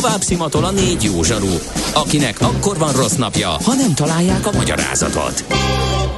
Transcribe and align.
Tovább 0.00 0.20
szimatol 0.20 0.64
a 0.64 0.70
négy 0.70 1.02
jó 1.02 1.22
zsaru, 1.22 1.58
akinek 1.94 2.40
akkor 2.40 2.78
van 2.78 2.92
rossz 2.92 3.14
napja, 3.14 3.48
ha 3.48 3.74
nem 3.74 3.94
találják 3.94 4.46
a 4.46 4.56
magyarázatot. 4.56 5.44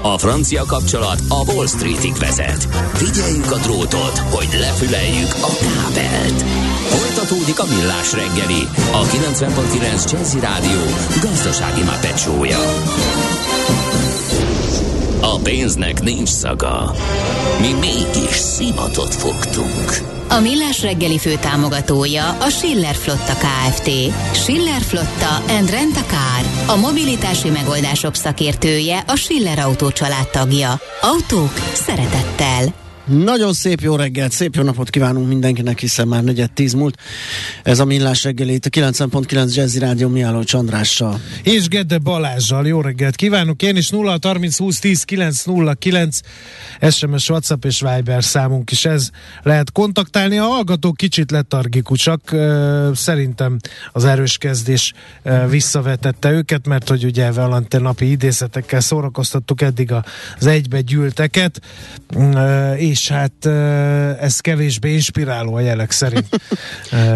A 0.02 0.18
francia 0.18 0.64
kapcsolat 0.64 1.20
a 1.28 1.52
Wall 1.52 1.66
Streetig 1.66 2.14
vezet. 2.14 2.68
Figyeljük 2.94 3.50
a 3.50 3.56
drótot, 3.56 4.18
hogy 4.18 4.48
lefüleljük 4.60 5.34
a 5.40 5.50
kábelt. 5.60 6.42
Folytatódik 6.88 7.60
a 7.60 7.66
millás 7.66 8.12
reggeli, 8.12 8.68
a 8.92 9.02
90.9 9.02 10.12
Jazzy 10.12 10.40
Rádió 10.40 10.80
gazdasági 11.22 11.82
mapetsója. 11.82 12.58
A 15.20 15.38
pénznek 15.42 16.02
nincs 16.02 16.28
szaga. 16.28 16.94
Mi 17.60 17.72
mégis 17.72 18.36
szimatot 18.36 19.14
fogtunk. 19.14 20.08
A 20.28 20.40
Millás 20.40 20.82
reggeli 20.82 21.18
fő 21.18 21.34
támogatója 21.34 22.28
a 22.28 22.48
Schiller 22.48 22.94
Flotta 22.94 23.34
KFT. 23.34 23.90
Schiller 24.32 24.80
Flotta 24.80 25.54
and 25.58 25.70
Rent 25.70 25.96
a 25.96 26.04
Car. 26.04 26.76
A 26.76 26.80
mobilitási 26.80 27.50
megoldások 27.50 28.14
szakértője 28.14 29.04
a 29.06 29.16
Schiller 29.16 29.58
Autó 29.58 29.90
tagja. 30.32 30.80
Autók 31.00 31.52
szeretettel. 31.72 32.89
Nagyon 33.10 33.52
szép 33.52 33.80
jó 33.80 33.96
reggelt, 33.96 34.32
szép 34.32 34.54
jó 34.54 34.62
napot 34.62 34.90
kívánunk 34.90 35.28
mindenkinek, 35.28 35.78
hiszen 35.78 36.08
már 36.08 36.24
negyed 36.24 36.50
tíz 36.52 36.72
múlt. 36.72 37.00
Ez 37.62 37.78
a 37.78 37.84
Millás 37.84 38.24
reggeli 38.24 38.52
itt 38.52 38.64
a 38.64 38.68
90.9 38.68 39.54
Jazzy 39.54 39.78
Rádió 39.78 40.08
Miálló 40.08 40.42
Csandrással. 40.42 41.20
És 41.42 41.68
Gedde 41.68 41.98
Balázsjal, 41.98 42.66
jó 42.66 42.80
reggelt 42.80 43.16
kívánunk. 43.16 43.62
Én 43.62 43.76
is 43.76 43.88
0 43.88 44.18
30 44.22 44.58
20 44.58 44.78
10 44.78 45.02
9 45.02 45.44
0 45.44 45.74
9 45.74 46.18
SMS, 46.90 47.28
WhatsApp 47.28 47.64
és 47.64 47.80
Viber 47.80 48.24
számunk 48.24 48.70
is 48.70 48.84
ez 48.84 49.10
lehet 49.42 49.72
kontaktálni. 49.72 50.38
A 50.38 50.44
hallgatók 50.44 50.96
kicsit 50.96 51.30
letargikusak, 51.30 52.36
szerintem 52.94 53.56
az 53.92 54.04
erős 54.04 54.38
kezdés 54.38 54.92
visszavetette 55.48 56.30
őket, 56.30 56.66
mert 56.66 56.88
hogy 56.88 57.04
ugye 57.04 57.30
Valente 57.30 57.78
napi 57.78 58.10
idézetekkel 58.10 58.80
szórakoztattuk 58.80 59.60
eddig 59.60 59.92
az 60.38 60.46
egybe 60.46 60.80
gyűlteket, 60.80 61.60
és 62.76 62.99
és 63.00 63.08
hát 63.08 63.46
ez 64.20 64.40
kevésbé 64.40 64.92
inspiráló 64.92 65.54
a 65.54 65.60
jelek 65.60 65.90
szerint. 65.90 66.28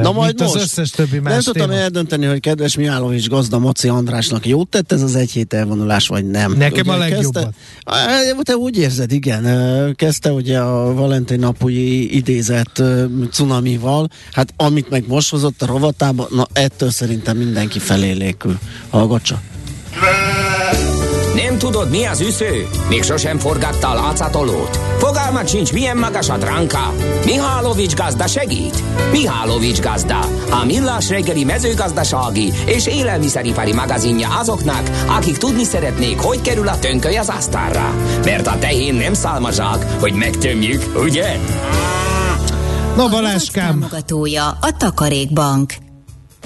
Na 0.03 0.13
majd 0.13 0.41
most. 0.41 0.55
az 0.55 0.63
összes 0.63 0.91
többi 0.91 1.19
más 1.19 1.33
Nem 1.33 1.43
tudtam 1.43 1.71
eldönteni, 1.71 2.27
hogy 2.27 2.41
kedves 2.41 2.77
Mihálovics 2.77 3.29
gazda 3.29 3.59
Maci 3.59 3.89
Andrásnak 3.89 4.47
jót 4.47 4.69
tett 4.69 4.93
ez 4.93 5.03
az 5.03 5.15
egy 5.15 5.31
hét 5.31 5.53
elvonulás, 5.53 6.09
vagy 6.09 6.31
nem. 6.31 6.53
Nekem 6.53 6.87
ugye 6.87 6.93
a 6.93 6.99
legjobban. 6.99 7.55
Kezdte, 7.85 8.43
te 8.43 8.57
úgy 8.57 8.79
érzed, 8.79 9.13
igen. 9.13 9.45
Kezdte 9.95 10.33
ugye 10.33 10.59
a 10.59 10.95
Valentin 10.95 11.39
napuji 11.39 12.17
idézett 12.17 12.83
cunamival, 13.31 14.09
hát 14.33 14.53
amit 14.57 14.91
meg 14.91 15.05
most 15.07 15.31
hozott 15.31 15.63
a 15.63 15.67
rovatába, 15.67 16.29
na 16.31 16.47
ettől 16.53 16.91
szerintem 16.91 17.37
mindenki 17.37 17.79
felélékül. 17.79 18.59
Hallgatsa. 18.91 19.41
Tudod, 21.65 21.91
mi 21.91 22.05
az 22.05 22.21
üsző? 22.21 22.69
Még 22.89 23.03
sosem 23.03 23.39
forgatta 23.39 23.89
a 23.89 23.95
látszatolót? 23.95 24.77
Fogalmat 24.99 25.49
sincs, 25.49 25.73
milyen 25.73 25.97
magas 25.97 26.29
a 26.29 26.37
dránka? 26.37 26.95
Mihálovics 27.25 27.95
gazda 27.95 28.27
segít? 28.27 28.83
Mihálovics 29.11 29.81
gazda, 29.81 30.19
a 30.51 30.65
millás 30.65 31.09
reggeli 31.09 31.45
mezőgazdasági 31.45 32.53
és 32.67 32.87
élelmiszeripari 32.87 33.73
magazinja 33.73 34.39
azoknak, 34.39 34.91
akik 35.07 35.37
tudni 35.37 35.65
szeretnék, 35.65 36.19
hogy 36.19 36.41
kerül 36.41 36.69
a 36.69 36.79
tönköly 36.79 37.17
az 37.17 37.29
asztalra. 37.29 37.95
Mert 38.25 38.47
a 38.47 38.59
tehén 38.59 38.95
nem 38.95 39.15
szálmazsák, 39.15 40.01
hogy 40.01 40.13
megtömjük, 40.13 40.83
ugye? 40.97 41.39
No, 42.97 43.09
Baláskám. 43.09 43.79
támogatója 43.79 44.59
a 44.61 44.77
Takarékbank. 44.77 45.75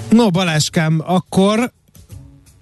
No, 0.09 0.29
Baláskám, 0.29 1.03
akkor 1.05 1.71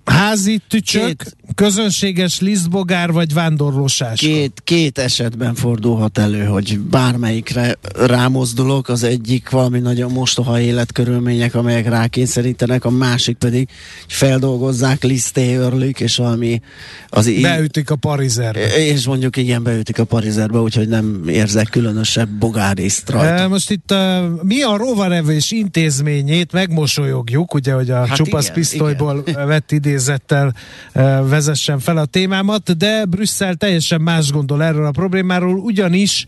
házi 0.05 0.61
tücsök, 0.69 1.05
két, 1.05 1.36
közönséges 1.58 2.39
lisztbogár 2.39 3.11
vagy 3.11 3.33
vándorlósás? 3.33 4.19
Két, 4.19 4.61
két 4.63 4.97
esetben 4.97 5.55
fordulhat 5.55 6.17
elő, 6.17 6.43
hogy 6.43 6.80
bármelyikre 6.80 7.77
rámozdulok, 7.93 8.89
az 8.89 9.04
egyik 9.04 9.49
valami 9.49 9.80
nagyon 9.80 10.11
mostoha 10.11 10.59
életkörülmények, 10.59 11.55
amelyek 11.55 11.89
rákényszerítenek, 11.89 12.86
a 12.86 12.89
másik 12.89 13.37
pedig 13.37 13.70
feldolgozzák, 14.08 15.04
liszté 15.04 15.55
örlik, 15.55 15.99
és 15.99 16.15
valami 16.15 16.61
az 17.09 17.31
Beütik 17.42 17.89
a 17.89 17.95
parizerbe. 17.95 18.86
És 18.86 19.05
mondjuk 19.05 19.37
igen, 19.37 19.64
beütik 19.64 19.99
a 19.99 20.04
parizerbe, 20.04 20.60
úgyhogy 20.60 20.87
nem 20.87 21.21
érzek 21.27 21.67
különösebb 21.70 22.30
bogárészt 22.30 23.10
rajta. 23.10 23.43
E, 23.43 23.48
most 23.48 23.71
itt 23.71 23.92
uh, 23.92 23.98
mi 24.42 24.61
a 24.61 24.77
rovarevés 24.77 25.52
intézményét 25.52 26.52
megmosolyogjuk, 26.52 27.54
ugye, 27.54 27.73
hogy 27.73 27.89
a 27.89 28.05
hát 28.05 28.15
csupasz 28.15 28.43
igen, 28.43 28.55
pisztolyból 28.55 29.23
igen. 29.26 29.48
vett 29.48 29.71
idézettel 29.71 30.55
uh, 30.95 31.27
vezessen 31.47 31.80
fel 31.80 31.97
a 31.97 32.05
témámat, 32.05 32.77
de 32.77 33.05
Brüsszel 33.05 33.55
teljesen 33.55 34.02
más 34.02 34.31
gondol 34.31 34.63
erről 34.63 34.85
a 34.85 34.91
problémáról, 34.91 35.58
ugyanis 35.58 36.25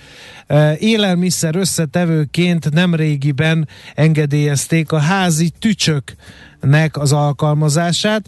uh, 0.49 0.81
élelmiszer 0.81 1.55
összetevőként 1.55 2.71
nem 2.71 2.95
régiben 2.95 3.67
engedélyezték 3.95 4.91
a 4.91 4.97
házi 4.97 5.51
tücsöknek 5.59 6.97
az 6.97 7.11
alkalmazását 7.11 8.27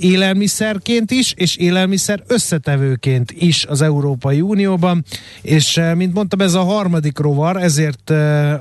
élelmiszerként 0.00 1.10
is, 1.10 1.32
és 1.36 1.56
élelmiszer 1.56 2.22
összetevőként 2.26 3.32
is 3.32 3.64
az 3.64 3.82
Európai 3.82 4.40
Unióban, 4.40 5.04
és 5.42 5.80
mint 5.94 6.14
mondtam, 6.14 6.40
ez 6.40 6.54
a 6.54 6.62
harmadik 6.62 7.18
rovar, 7.18 7.56
ezért 7.56 8.10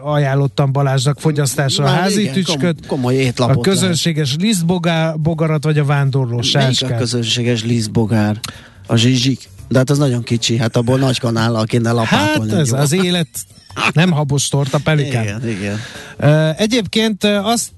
ajánlottam 0.03 0.71
Balázsnak 0.71 1.19
fogyasztásra 1.19 1.83
Már 1.83 1.97
a 1.97 2.01
házi 2.01 2.21
igen, 2.21 2.33
tücsköt, 2.33 2.85
komoly 2.85 3.33
a 3.35 3.59
közönséges 3.59 4.35
lisztbogarat, 4.39 5.63
vagy 5.63 5.77
a 5.77 5.85
vándorlós 5.85 6.51
Melyik 6.51 6.81
a 6.81 6.95
közönséges 6.95 7.63
lisztbogár? 7.63 8.39
A 8.87 8.95
zsizsik? 8.95 9.49
De 9.67 9.77
hát 9.77 9.89
az 9.89 9.97
nagyon 9.97 10.23
kicsi, 10.23 10.57
hát 10.57 10.75
abból 10.75 10.97
nagy 10.97 11.19
kanállal 11.19 11.65
kéne 11.65 11.91
lapátolni. 11.91 12.51
Hát 12.51 12.59
ez 12.59 12.69
jó. 12.69 12.77
az 12.77 12.91
élet 12.91 13.27
nem 13.93 14.11
habos 14.11 14.47
torta 14.47 14.79
pelikán. 14.83 15.23
Igen, 15.23 15.49
igen. 15.49 15.79
Egyébként 16.57 17.23
azt 17.23 17.71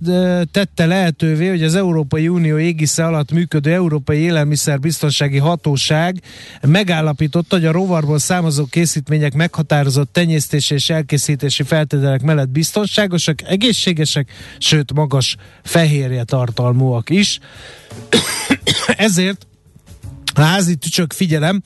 tette 0.51 0.85
lehetővé, 0.85 1.47
hogy 1.47 1.63
az 1.63 1.75
Európai 1.75 2.27
Unió 2.27 2.57
égisze 2.57 3.05
alatt 3.05 3.31
működő 3.31 3.73
Európai 3.73 4.19
Élelmiszerbiztonsági 4.19 5.37
Hatóság 5.37 6.21
megállapította, 6.61 7.55
hogy 7.55 7.65
a 7.65 7.71
rovarból 7.71 8.19
származó 8.19 8.65
készítmények 8.65 9.33
meghatározott 9.33 10.13
tenyésztési 10.13 10.73
és 10.73 10.89
elkészítési 10.89 11.63
feltételek 11.63 12.21
mellett 12.21 12.49
biztonságosak, 12.49 13.41
egészségesek, 13.41 14.31
sőt 14.57 14.93
magas 14.93 15.35
fehérje 15.63 16.23
tartalmúak 16.23 17.09
is. 17.09 17.39
Ezért 19.07 19.47
a 20.33 20.41
házi 20.41 20.75
tücsök 20.75 21.13
figyelem, 21.13 21.61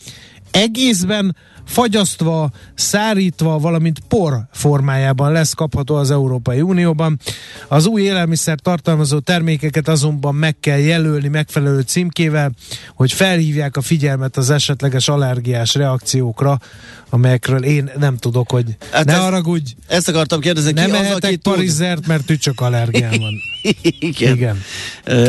egészben 0.52 1.36
fagyasztva, 1.72 2.50
szárítva, 2.76 3.60
valamint 3.60 4.00
por 4.08 4.40
formájában 4.52 5.32
lesz 5.32 5.54
kapható 5.54 5.96
az 5.96 6.12
Európai 6.12 6.62
Unióban. 6.62 7.20
Az 7.68 7.86
új 7.86 8.02
élelmiszer 8.02 8.60
tartalmazó 8.60 9.20
termékeket 9.20 9.88
azonban 9.88 10.36
meg 10.36 10.56
kell 10.60 10.78
jelölni 10.78 11.28
megfelelő 11.28 11.82
címkével, 11.82 12.52
hogy 12.96 13.12
felhívják 13.12 13.78
a 13.78 13.82
figyelmet 13.82 14.38
az 14.38 14.50
esetleges 14.50 15.08
allergiás 15.08 15.76
reakciókra, 15.76 16.60
amelyekről 17.10 17.64
én 17.64 17.92
nem 17.98 18.18
tudok, 18.18 18.52
hogy 18.52 18.66
hát 18.92 19.06
ne 19.06 19.14
ez, 19.14 19.20
haragudj. 19.20 19.74
Ezt 19.88 20.08
akartam 20.08 20.40
kérdezni. 20.40 20.72
Nem 20.72 20.94
ehetek 20.94 21.36
parizert, 21.36 22.08
mert 22.08 22.26
tücsök 22.26 22.62
allergiám 22.62 23.12
van. 23.20 23.34
Igen. 24.00 24.36
Igen. 24.36 24.64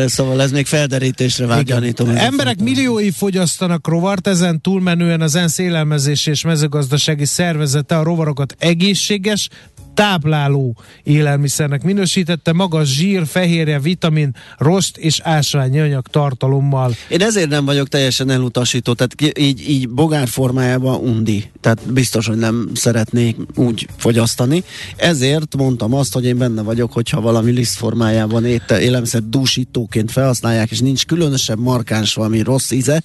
Szóval 0.09 0.43
ez 0.43 0.51
még 0.51 0.67
felderítésre 0.67 1.47
vágja. 1.47 1.81
Emberek 2.15 2.59
milliói 2.59 3.11
fogyasztanak 3.11 3.89
rovart, 3.89 4.27
ezen 4.27 4.61
túlmenően 4.61 5.21
az 5.21 5.35
ENSZ 5.35 5.59
élelmezési 5.59 6.32
és 6.33 6.45
mezőgazdasági 6.45 7.25
szervezete 7.25 7.99
a 7.99 8.03
rovarokat 8.03 8.55
egészséges, 8.59 9.49
tápláló 9.95 10.77
élelmiszernek 11.03 11.83
minősítette, 11.83 12.53
magas 12.53 12.95
zsír, 12.95 13.27
fehérje, 13.27 13.81
vitamin, 13.81 14.35
rost 14.59 14.97
és 14.97 15.21
ásványi 15.23 15.81
anyag 15.81 16.07
tartalommal. 16.07 16.95
Én 17.09 17.21
ezért 17.21 17.49
nem 17.49 17.65
vagyok 17.65 17.89
teljesen 17.89 18.31
elutasító, 18.31 18.93
tehát 18.93 19.39
így, 19.39 19.69
így 19.69 19.89
bogár 19.89 20.29
formájában 20.29 21.01
undi, 21.01 21.51
tehát 21.61 21.93
biztos, 21.93 22.27
hogy 22.27 22.39
nem 22.39 22.69
szeretnék 22.75 23.37
úgy 23.55 23.87
fogyasztani. 23.97 24.65
Ezért 24.97 25.57
mondtam 25.57 25.95
azt, 25.95 26.13
hogy 26.13 26.25
én 26.25 26.39
benne 26.39 26.63
vagyok, 26.63 26.93
hogyha 26.93 27.21
valami 27.21 27.51
liszt 27.51 27.77
formájában 27.77 28.45
étel, 28.45 28.81
élelmiszer 28.81 29.23
dúsítóként 29.23 30.11
felhasználják, 30.11 30.71
és 30.71 30.79
nincs 30.79 31.07
különösebb 31.07 31.59
markáns 31.59 32.15
valami 32.15 32.41
rossz 32.41 32.71
íze, 32.71 33.03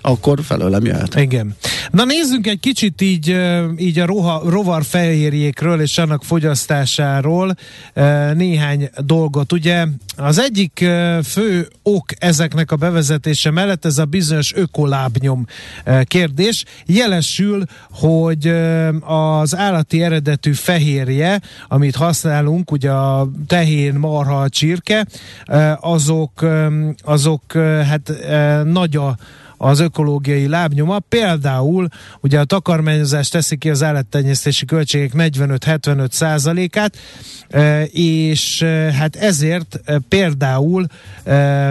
akkor 0.00 0.38
felőlem 0.42 0.84
jöhet. 0.84 1.14
Igen. 1.14 1.56
Na 1.90 2.04
nézzünk 2.04 2.46
egy 2.46 2.60
kicsit 2.60 3.00
így, 3.00 3.36
így 3.76 3.98
a 3.98 4.06
roha, 4.06 4.42
rovar 4.50 4.84
fehérjékről 4.84 5.80
és 5.80 5.98
annak 5.98 6.22
fogyasztásáról 6.30 7.56
néhány 8.34 8.90
dolgot. 8.96 9.52
Ugye 9.52 9.86
az 10.16 10.38
egyik 10.38 10.84
fő 11.24 11.68
ok 11.82 12.04
ezeknek 12.18 12.70
a 12.70 12.76
bevezetése 12.76 13.50
mellett 13.50 13.84
ez 13.84 13.98
a 13.98 14.04
bizonyos 14.04 14.54
ökolábnyom 14.54 15.46
kérdés. 16.04 16.64
Jelesül, 16.86 17.64
hogy 17.90 18.48
az 19.00 19.56
állati 19.56 20.02
eredetű 20.02 20.52
fehérje, 20.52 21.40
amit 21.68 21.96
használunk, 21.96 22.70
ugye 22.70 22.90
a 22.90 23.30
tehén, 23.46 23.94
marha, 23.94 24.48
csirke, 24.48 25.06
azok, 25.80 26.46
azok 27.02 27.52
hát 27.88 28.12
nagy 28.64 28.96
a 28.96 29.16
az 29.62 29.80
ökológiai 29.80 30.48
lábnyoma. 30.48 30.98
Például 30.98 31.88
ugye 32.20 32.40
a 32.40 32.44
takarmányozás 32.44 33.28
teszi 33.28 33.56
ki 33.56 33.70
az 33.70 33.82
állattenyésztési 33.82 34.64
költségek 34.64 35.12
45-75 35.14 36.10
százalékát, 36.10 36.96
e, 37.48 37.84
és 37.84 38.62
e, 38.62 38.92
hát 38.92 39.16
ezért 39.16 39.80
e, 39.84 39.98
például 40.08 40.86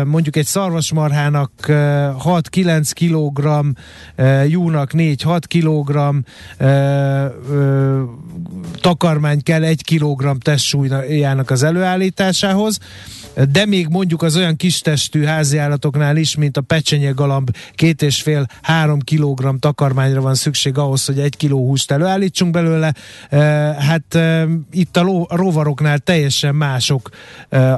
mondjuk 0.06 0.36
egy 0.36 0.46
szarvasmarhának 0.46 1.52
6-9 1.68 2.92
kg, 2.94 3.66
júnak 4.50 4.92
4-6 4.94 5.42
kg 5.48 6.00
takarmány 8.82 9.44
kell 9.44 9.64
1 9.64 9.84
kg 9.84 10.38
testsúlyának 10.38 11.50
az 11.50 11.64
előállításához, 11.64 12.80
de 13.52 13.66
még 13.66 13.88
mondjuk 13.88 14.22
az 14.22 14.36
olyan 14.36 14.56
kistestű 14.56 15.24
háziállatoknál 15.24 16.18
is, 16.18 16.36
mint 16.36 16.58
a 16.58 16.62
pecsenye 16.62 17.12
galamb, 17.12 17.50
két 17.76 18.02
és 18.02 18.22
fél, 18.22 18.46
három 18.62 19.00
kilogramm 19.00 19.58
takarmányra 19.58 20.22
van 20.22 20.36
szükség 20.36 20.78
ahhoz, 20.78 21.06
hogy 21.06 21.20
egy 21.20 21.38
kiló 21.38 21.68
húst 21.68 21.92
előállítsunk 21.92 22.52
belőle. 22.52 22.94
Hát 23.80 24.18
itt 24.72 24.98
a 24.98 25.26
rovaroknál 25.30 26.00
teljesen 26.00 26.56
mások 26.56 27.10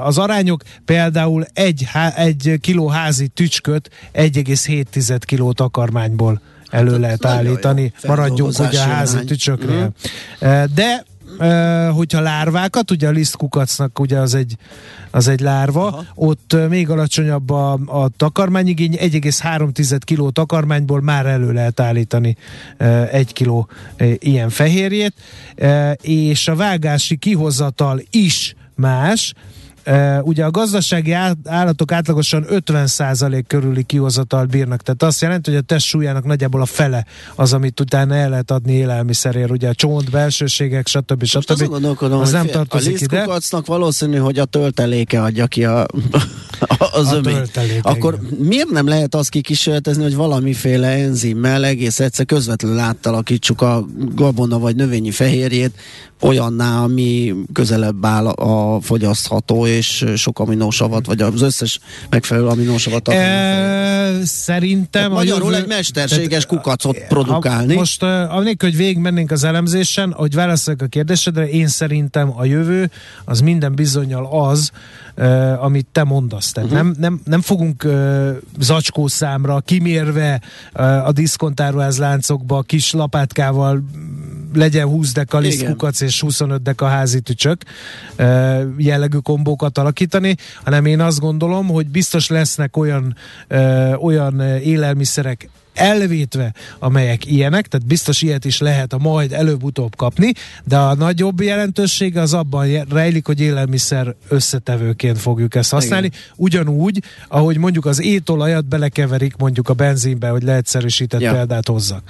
az 0.00 0.18
arányok. 0.18 0.62
Például 0.84 1.46
egy, 1.52 1.88
egy 2.16 2.58
kiló 2.60 2.86
házi 2.86 3.28
tücsköt 3.28 3.90
1,7 4.14 5.20
kiló 5.24 5.52
takarmányból 5.52 6.40
elő 6.70 6.90
hát, 6.90 7.00
lehet 7.00 7.24
állítani. 7.24 7.92
Maradjunk 8.06 8.58
ugye 8.58 8.80
a 8.80 8.82
házi 8.82 9.24
tücsöknél. 9.24 9.92
Mm. 10.46 10.62
De 10.74 11.04
hogyha 11.94 12.20
lárvákat, 12.20 12.90
ugye 12.90 13.08
a 13.08 13.10
lisztkukacnak 13.10 13.98
ugye 13.98 14.18
az 14.18 14.34
egy, 14.34 14.56
az 15.10 15.28
egy 15.28 15.40
lárva, 15.40 15.86
Aha. 15.86 16.04
ott 16.14 16.56
még 16.68 16.90
alacsonyabb 16.90 17.50
a, 17.50 17.72
a 17.72 18.08
takarmányigény, 18.16 18.96
1,3 18.96 19.98
kiló 20.04 20.30
takarmányból 20.30 21.00
már 21.00 21.26
elő 21.26 21.52
lehet 21.52 21.80
állítani 21.80 22.36
egy 23.10 23.32
kiló 23.32 23.68
ilyen 24.18 24.48
fehérjét, 24.48 25.14
és 26.00 26.48
a 26.48 26.54
vágási 26.54 27.16
kihozatal 27.16 28.02
is 28.10 28.54
más, 28.74 29.34
Uh, 29.86 30.26
ugye 30.26 30.44
a 30.44 30.50
gazdasági 30.50 31.12
állatok 31.44 31.92
átlagosan 31.92 32.46
50% 32.48 33.44
körüli 33.46 33.82
kihozatal 33.82 34.44
bírnak, 34.44 34.82
tehát 34.82 35.02
azt 35.02 35.20
jelenti, 35.20 35.50
hogy 35.50 35.58
a 35.58 35.62
test 35.62 35.86
súlyának 35.86 36.24
nagyjából 36.24 36.60
a 36.60 36.66
fele 36.66 37.06
az, 37.34 37.52
amit 37.52 37.80
utána 37.80 38.14
el 38.14 38.28
lehet 38.28 38.50
adni 38.50 38.72
élelmiszerért, 38.72 39.50
ugye 39.50 39.68
a 39.68 39.74
csont, 39.74 40.10
belsőségek, 40.10 40.86
stb. 40.86 41.24
stb. 41.24 41.48
Most 41.48 41.66
gondolkodom, 41.66 42.20
az 42.20 42.30
nem 42.30 42.46
tartozik 42.46 42.94
a 42.94 42.98
ide. 43.00 43.38
valószínű, 43.64 44.16
hogy 44.16 44.38
a 44.38 44.44
tölteléke 44.44 45.22
adja 45.22 45.46
ki 45.46 45.64
a, 45.64 45.86
az 46.92 47.12
a 47.12 47.16
ömény. 47.16 47.42
Akkor 47.82 48.18
igen. 48.22 48.46
miért 48.46 48.70
nem 48.70 48.86
lehet 48.86 49.14
azt 49.14 49.28
kikísérletezni, 49.28 50.02
hogy 50.02 50.14
valamiféle 50.14 50.88
enzimmel 50.88 51.64
egész 51.64 52.00
egyszer 52.00 52.26
közvetlenül 52.26 52.78
átalakítsuk 52.78 53.62
a 53.62 53.84
gabona 54.14 54.58
vagy 54.58 54.76
növényi 54.76 55.10
fehérjét 55.10 55.72
olyanná, 56.20 56.82
ami 56.82 57.34
közelebb 57.52 58.04
áll 58.04 58.26
a 58.26 58.80
fogyasztható 58.80 59.66
és 59.72 60.04
sok 60.16 60.38
aminósavat, 60.38 61.06
vagy 61.06 61.22
az 61.22 61.42
összes 61.42 61.78
megfelelő 62.10 62.46
aminósavat. 62.46 63.08
E, 63.08 64.24
szerintem 64.24 65.12
a 65.12 65.14
Magyarul 65.14 65.52
jövő, 65.52 65.62
egy 65.62 65.68
mesterséges 65.68 66.46
kukacot 66.46 66.98
produkálni. 67.08 67.74
Most 67.74 68.02
annélkül, 68.02 68.68
hogy 68.68 68.78
végig 68.78 68.98
mennénk 68.98 69.30
az 69.30 69.44
elemzésen, 69.44 70.12
hogy 70.12 70.34
válaszoljak 70.34 70.82
a 70.82 70.86
kérdésedre, 70.86 71.48
én 71.48 71.68
szerintem 71.68 72.32
a 72.36 72.44
jövő 72.44 72.90
az 73.24 73.40
minden 73.40 73.74
bizonyal 73.74 74.26
az, 74.26 74.70
uh, 75.16 75.64
amit 75.64 75.86
te 75.92 76.04
mondasz. 76.04 76.52
Tehát 76.52 76.70
uh-huh. 76.70 76.84
nem, 76.84 76.96
nem, 76.98 77.20
nem 77.24 77.40
fogunk 77.40 77.84
uh, 77.84 78.28
zacskó 78.58 79.06
számra 79.06 79.60
kimérve 79.60 80.40
uh, 80.74 81.06
a 81.06 81.12
diszkontáruházláncokba 81.12 82.62
kis 82.62 82.92
lapátkával 82.92 83.84
legyen 84.54 84.86
20 84.86 85.12
deka 85.12 85.38
lisztkukac 85.38 86.00
és 86.00 86.20
25 86.20 86.62
deka 86.62 86.86
házi 86.86 87.20
tücsök 87.20 87.62
jellegű 88.76 89.18
kombókat 89.18 89.78
alakítani, 89.78 90.36
hanem 90.64 90.84
én 90.84 91.00
azt 91.00 91.20
gondolom, 91.20 91.68
hogy 91.68 91.86
biztos 91.86 92.28
lesznek 92.28 92.76
olyan, 92.76 93.16
olyan 94.00 94.40
élelmiszerek 94.40 95.48
elvétve, 95.74 96.54
amelyek 96.78 97.26
ilyenek, 97.26 97.66
tehát 97.66 97.86
biztos 97.86 98.22
ilyet 98.22 98.44
is 98.44 98.58
lehet 98.58 98.92
a 98.92 98.98
majd 98.98 99.32
előbb-utóbb 99.32 99.96
kapni, 99.96 100.32
de 100.64 100.76
a 100.76 100.94
nagyobb 100.94 101.40
jelentősége 101.40 102.20
az 102.20 102.34
abban 102.34 102.84
rejlik, 102.90 103.26
hogy 103.26 103.40
élelmiszer 103.40 104.14
összetevőként 104.28 105.18
fogjuk 105.18 105.54
ezt 105.54 105.70
használni, 105.70 106.06
Igen. 106.06 106.18
ugyanúgy, 106.36 107.02
ahogy 107.28 107.58
mondjuk 107.58 107.86
az 107.86 108.02
étolajat 108.02 108.68
belekeverik 108.68 109.36
mondjuk 109.36 109.68
a 109.68 109.74
benzinbe, 109.74 110.28
hogy 110.28 110.42
leegyszerűsített 110.42 111.20
ja. 111.20 111.32
példát 111.32 111.68
hozzak. 111.68 112.02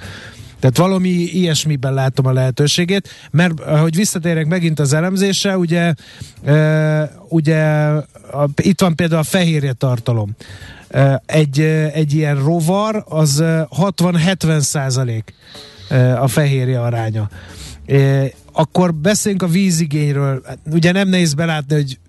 Tehát 0.63 0.77
valami 0.77 1.09
ilyesmiben 1.09 1.93
látom 1.93 2.25
a 2.25 2.31
lehetőségét, 2.31 3.09
mert 3.31 3.59
hogy 3.59 3.95
visszatérek 3.95 4.45
megint 4.45 4.79
az 4.79 4.93
elemzésre, 4.93 5.57
ugye, 5.57 5.93
e, 6.45 7.11
ugye 7.29 7.63
a, 8.31 8.49
itt 8.61 8.81
van 8.81 8.95
például 8.95 9.19
a 9.19 9.23
fehérje 9.23 9.73
tartalom 9.73 10.35
egy, 11.25 11.59
egy 11.93 12.13
ilyen 12.13 12.35
rovar 12.35 13.03
az 13.07 13.43
60-70 13.43 14.59
százalék 14.59 15.33
a 16.19 16.27
fehérje 16.27 16.81
aránya. 16.81 17.29
Akkor 18.51 18.93
beszéljünk 18.93 19.43
a 19.43 19.47
vízigényről. 19.47 20.41
Ugye 20.71 20.91
nem 20.91 21.07
nehéz 21.09 21.33
belátni, 21.33 21.75
hogy 21.75 21.99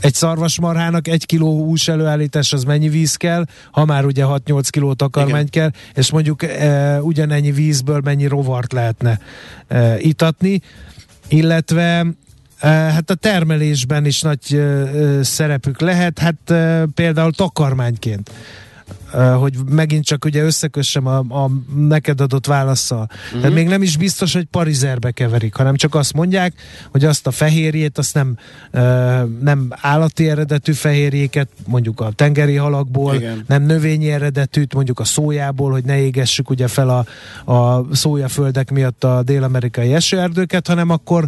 egy 0.00 0.14
szarvasmarhának 0.14 1.08
egy 1.08 1.26
kiló 1.26 1.64
hús 1.64 1.88
előállítás 1.88 2.52
az 2.52 2.64
mennyi 2.64 2.88
víz 2.88 3.14
kell, 3.14 3.44
ha 3.70 3.84
már 3.84 4.04
ugye 4.04 4.24
6-8 4.26 4.66
kiló 4.70 4.92
takarmány 4.92 5.50
kell, 5.50 5.70
és 5.94 6.10
mondjuk 6.10 6.42
e, 6.42 7.02
ugyanennyi 7.02 7.52
vízből 7.52 8.00
mennyi 8.04 8.26
rovart 8.26 8.72
lehetne 8.72 9.20
e, 9.68 9.98
itatni, 9.98 10.60
illetve 11.28 12.06
Hát 12.60 13.10
a 13.10 13.14
termelésben 13.14 14.04
is 14.04 14.20
nagy 14.20 14.62
szerepük 15.20 15.80
lehet, 15.80 16.18
hát 16.18 16.54
például 16.94 17.32
takarmányként 17.32 18.30
hogy 19.12 19.54
megint 19.68 20.04
csak 20.04 20.24
ugye 20.24 20.42
összekössem 20.42 21.06
a, 21.06 21.18
a 21.18 21.50
neked 21.76 22.20
adott 22.20 22.46
válaszsal. 22.46 23.08
Uh-huh. 23.10 23.40
Tehát 23.40 23.56
még 23.56 23.66
nem 23.66 23.82
is 23.82 23.96
biztos, 23.96 24.32
hogy 24.32 24.44
parizerbe 24.44 25.10
keverik, 25.10 25.54
hanem 25.54 25.76
csak 25.76 25.94
azt 25.94 26.12
mondják, 26.12 26.54
hogy 26.90 27.04
azt 27.04 27.26
a 27.26 27.30
fehérjét, 27.30 27.98
azt 27.98 28.14
nem, 28.14 28.36
nem 29.40 29.68
állati 29.70 30.28
eredetű 30.28 30.72
fehérjéket, 30.72 31.48
mondjuk 31.66 32.00
a 32.00 32.10
tengeri 32.10 32.56
halakból, 32.56 33.14
Igen. 33.14 33.44
nem 33.46 33.62
növényi 33.62 34.10
eredetűt, 34.10 34.74
mondjuk 34.74 35.00
a 35.00 35.04
szójából, 35.04 35.70
hogy 35.70 35.84
ne 35.84 35.98
égessük 35.98 36.50
ugye 36.50 36.68
fel 36.68 36.88
a, 36.88 37.52
a 37.52 37.86
szójaföldek 37.92 38.70
miatt 38.70 39.04
a 39.04 39.22
dél-amerikai 39.22 39.94
esőerdőket, 39.94 40.66
hanem 40.66 40.90
akkor 40.90 41.26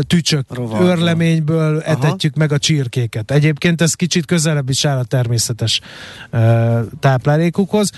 tücsök, 0.00 0.54
Rovarra. 0.54 0.84
örleményből 0.84 1.80
etetjük 1.80 2.32
Aha. 2.36 2.44
meg 2.44 2.52
a 2.52 2.58
csirkéket. 2.58 3.30
Egyébként 3.30 3.80
ez 3.80 3.94
kicsit 3.94 4.24
közelebb 4.24 4.68
is 4.68 4.84
áll 4.84 4.98
a 4.98 5.04
természetes 5.04 5.80
uh, 6.32 6.78
táplálékukhoz, 7.18 7.90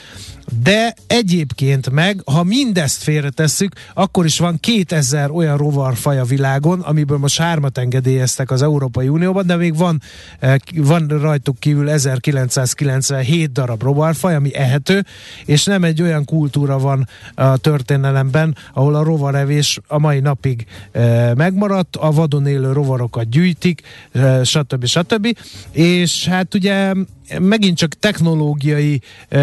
de 0.63 0.95
egyébként 1.07 1.91
meg, 1.91 2.23
ha 2.25 2.43
mindezt 2.43 3.03
félretesszük, 3.03 3.73
akkor 3.95 4.25
is 4.25 4.39
van 4.39 4.61
2000 4.61 5.31
olyan 5.31 5.57
rovarfaj 5.57 6.19
a 6.19 6.25
világon, 6.25 6.81
amiből 6.81 7.19
most 7.19 7.39
hármat 7.39 7.79
engedélyeztek 7.79 8.51
az 8.51 8.63
Európai 8.63 9.09
Unióban, 9.09 9.47
de 9.47 9.57
még 9.57 9.77
van, 9.77 10.01
eh, 10.39 10.55
van 10.75 11.07
rajtuk 11.09 11.59
kívül 11.59 11.91
1997 11.91 13.53
darab 13.53 13.83
rovarfaj, 13.83 14.35
ami 14.35 14.55
ehető, 14.55 15.05
és 15.45 15.65
nem 15.65 15.85
egy 15.85 16.03
olyan 16.03 16.25
kultúra 16.25 16.79
van 16.79 17.09
a 17.35 17.57
történelemben, 17.57 18.57
ahol 18.73 18.95
a 18.95 19.03
rovarevés 19.03 19.81
a 19.87 19.99
mai 19.99 20.21
napig 20.21 20.67
e, 20.93 21.35
megmaradt, 21.35 21.97
a 21.97 22.11
vadon 22.11 22.47
élő 22.47 22.73
rovarokat 22.73 23.29
gyűjtik, 23.29 23.83
e, 24.13 24.45
stb. 24.45 24.87
stb. 24.87 25.37
És 25.73 26.27
hát 26.29 26.55
ugye 26.55 26.93
megint 27.39 27.77
csak 27.77 27.95
technológiai 27.95 29.01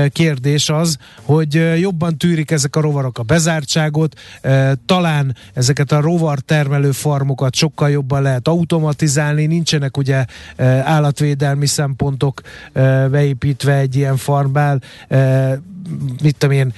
kérdés 0.10 0.70
az, 0.70 0.98
hogy 1.24 1.80
jobban 1.80 2.18
tűrik 2.18 2.52
ezek 2.52 2.76
a 2.76 2.82
rovarok 2.82 3.20
a 3.20 3.24
bezártságot, 3.24 4.20
talán 4.86 5.36
ezeket 5.54 5.92
a 5.92 6.02
rovar 6.02 6.40
termelő 6.40 6.92
farmokat 6.92 7.56
sokkal 7.56 7.90
jobban 7.90 8.22
lehet 8.22 8.48
automatizálni, 8.48 9.46
nincsenek 9.46 9.98
ugye 9.98 10.26
állatvédelmi 10.84 11.66
szempontok 11.66 12.42
beépítve 13.12 13.76
egy 13.76 13.96
ilyen 13.96 14.18
farmnál, 14.18 14.82
mit 16.22 16.38
tudom 16.38 16.56
én, 16.56 16.74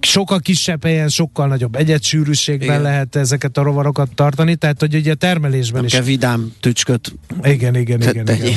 sokkal 0.00 0.40
kisebb 0.40 0.84
helyen, 0.84 1.08
sokkal 1.08 1.46
nagyobb 1.46 1.74
egyetsűrűségben 1.74 2.68
igen. 2.68 2.82
lehet 2.82 3.16
ezeket 3.16 3.56
a 3.56 3.62
rovarokat 3.62 4.14
tartani, 4.14 4.56
tehát 4.56 4.80
hogy 4.80 4.94
ugye 4.94 5.12
a 5.12 5.14
termelésben 5.14 5.76
nem 5.76 5.84
is. 5.84 5.92
kell 5.92 6.02
vidám 6.02 6.52
tücsköt 6.60 7.12
igen, 7.42 7.76
igen, 7.76 8.00
igen, 8.00 8.26
igen. 8.28 8.56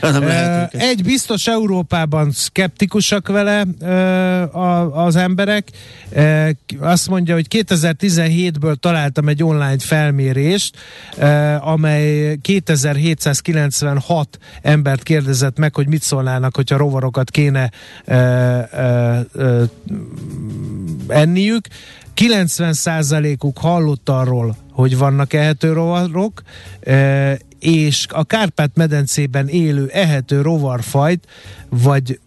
nem 0.00 0.22
lehet 0.28 0.74
Egy 0.74 1.02
biztos 1.02 1.46
Európában 1.46 2.30
szkeptikusak 2.30 3.28
vele 3.28 3.64
az 4.92 5.16
emberek. 5.16 5.68
Azt 6.78 7.08
mondja, 7.08 7.34
hogy 7.34 7.46
2017-ből 7.50 8.74
találtam 8.74 9.28
egy 9.28 9.42
online 9.42 9.78
felmérést, 9.78 10.76
amely 11.60 12.36
2796 12.42 14.38
embert 14.62 15.02
kérdezett 15.02 15.58
meg, 15.58 15.74
hogy 15.74 15.86
mit 15.86 16.02
szólnának, 16.02 16.56
hogyha 16.56 16.76
rovarokat 16.76 17.30
kéne 17.30 17.70
enniük. 21.08 21.66
90%-uk 22.16 23.58
hallott 23.58 24.08
arról, 24.08 24.56
hogy 24.70 24.98
vannak 24.98 25.32
ehető 25.32 25.72
rovarok, 25.72 26.42
e, 26.80 27.38
és 27.58 28.06
a 28.08 28.24
Kárpát-medencében 28.24 29.48
élő 29.48 29.88
ehető 29.92 30.40
rovarfajt, 30.40 31.26
vagy 31.68 32.20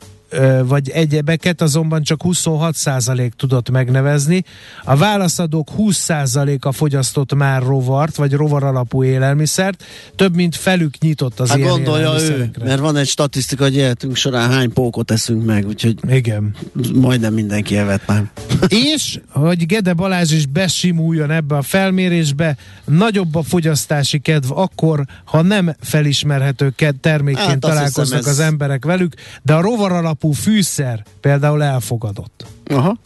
vagy 0.63 0.89
egyebeket 0.89 1.61
azonban 1.61 2.03
csak 2.03 2.21
26% 2.23 3.31
tudott 3.37 3.69
megnevezni. 3.69 4.43
A 4.83 4.95
válaszadók 4.95 5.69
20%-a 5.77 6.71
fogyasztott 6.71 7.33
már 7.33 7.61
rovart, 7.63 8.15
vagy 8.15 8.33
rovar 8.33 8.63
alapú 8.63 9.03
élelmiszert, 9.03 9.83
több 10.15 10.35
mint 10.35 10.55
felük 10.55 10.97
nyitott 10.99 11.39
az 11.39 11.49
hát 11.49 11.57
ilyen 11.57 11.69
gondolja 11.69 12.13
ő, 12.21 12.51
mert 12.63 12.79
van 12.79 12.95
egy 12.95 13.07
statisztika, 13.07 13.63
hogy 13.63 13.75
életünk 13.75 14.15
során 14.15 14.49
hány 14.49 14.73
pókot 14.73 15.11
eszünk 15.11 15.45
meg, 15.45 15.67
úgyhogy 15.67 15.97
Igen. 16.09 16.55
majdnem 16.93 17.33
mindenki 17.33 17.77
evett 17.77 18.07
már. 18.07 18.23
És, 18.93 19.19
hogy 19.29 19.65
Gede 19.65 19.93
Balázs 19.93 20.31
is 20.31 20.45
besimuljon 20.45 21.31
ebbe 21.31 21.55
a 21.55 21.61
felmérésbe, 21.61 22.57
nagyobb 22.85 23.35
a 23.35 23.43
fogyasztási 23.43 24.19
kedv 24.19 24.51
akkor, 24.51 25.05
ha 25.23 25.41
nem 25.41 25.75
felismerhető 25.79 26.73
termékként 27.01 27.47
hát 27.47 27.59
találkoznak 27.59 28.25
az 28.25 28.39
emberek 28.39 28.85
velük, 28.85 29.13
de 29.43 29.53
a 29.53 29.61
rovar 29.61 29.91
alapú 29.91 30.24
alapú 30.25 30.31
fűszer 30.31 31.03
például 31.19 31.63
elfogadott. 31.63 32.45
Aha. 32.65 32.97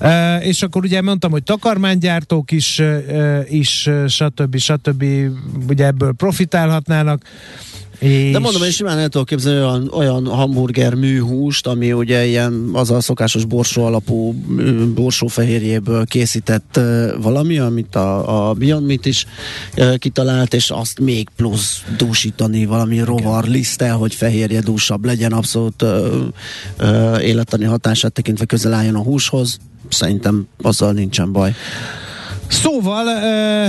Uh, 0.00 0.46
és 0.46 0.62
akkor 0.62 0.84
ugye 0.84 1.02
mondtam, 1.02 1.30
hogy 1.30 1.42
takarmánygyártók 1.42 2.50
is, 2.50 2.78
uh, 2.78 3.44
is 3.48 3.90
stb. 4.06 4.56
stb. 4.56 5.04
ugye 5.68 5.86
ebből 5.86 6.12
profitálhatnának. 6.12 7.24
És... 8.02 8.32
De 8.32 8.38
mondom, 8.38 8.60
hogy 8.60 8.72
simán 8.72 8.98
el 8.98 9.08
tudok 9.08 9.26
képzelni 9.26 9.60
olyan, 9.60 9.88
olyan 9.92 10.26
hamburger 10.26 10.94
műhúst, 10.94 11.66
ami 11.66 11.92
ugye 11.92 12.26
ilyen 12.26 12.70
az 12.72 12.90
a 12.90 13.00
szokásos 13.00 13.44
borsó 13.44 13.84
alapú 13.84 14.34
borsófehérjéből 14.94 16.06
készített 16.06 16.80
valami, 17.20 17.58
amit 17.58 17.96
a, 17.96 18.48
a 18.48 18.52
Beyond 18.52 18.86
Meat 18.86 19.06
is 19.06 19.26
kitalált, 19.96 20.54
és 20.54 20.70
azt 20.70 21.00
még 21.00 21.28
plusz 21.36 21.82
dúsítani 21.96 22.64
valami 22.64 22.98
rovar 23.00 23.44
lisztel, 23.44 23.96
hogy 23.96 24.14
fehérje 24.14 24.60
dúsabb 24.60 25.04
legyen, 25.04 25.32
abszolút 25.32 25.82
ö, 25.82 26.24
ö, 26.76 27.18
élettani 27.18 27.64
hatását 27.64 28.12
tekintve 28.12 28.44
közel 28.44 28.72
álljon 28.72 28.94
a 28.94 29.02
húshoz. 29.02 29.58
Szerintem 29.88 30.46
azzal 30.62 30.92
nincsen 30.92 31.32
baj. 31.32 31.54
Szóval, 32.52 33.04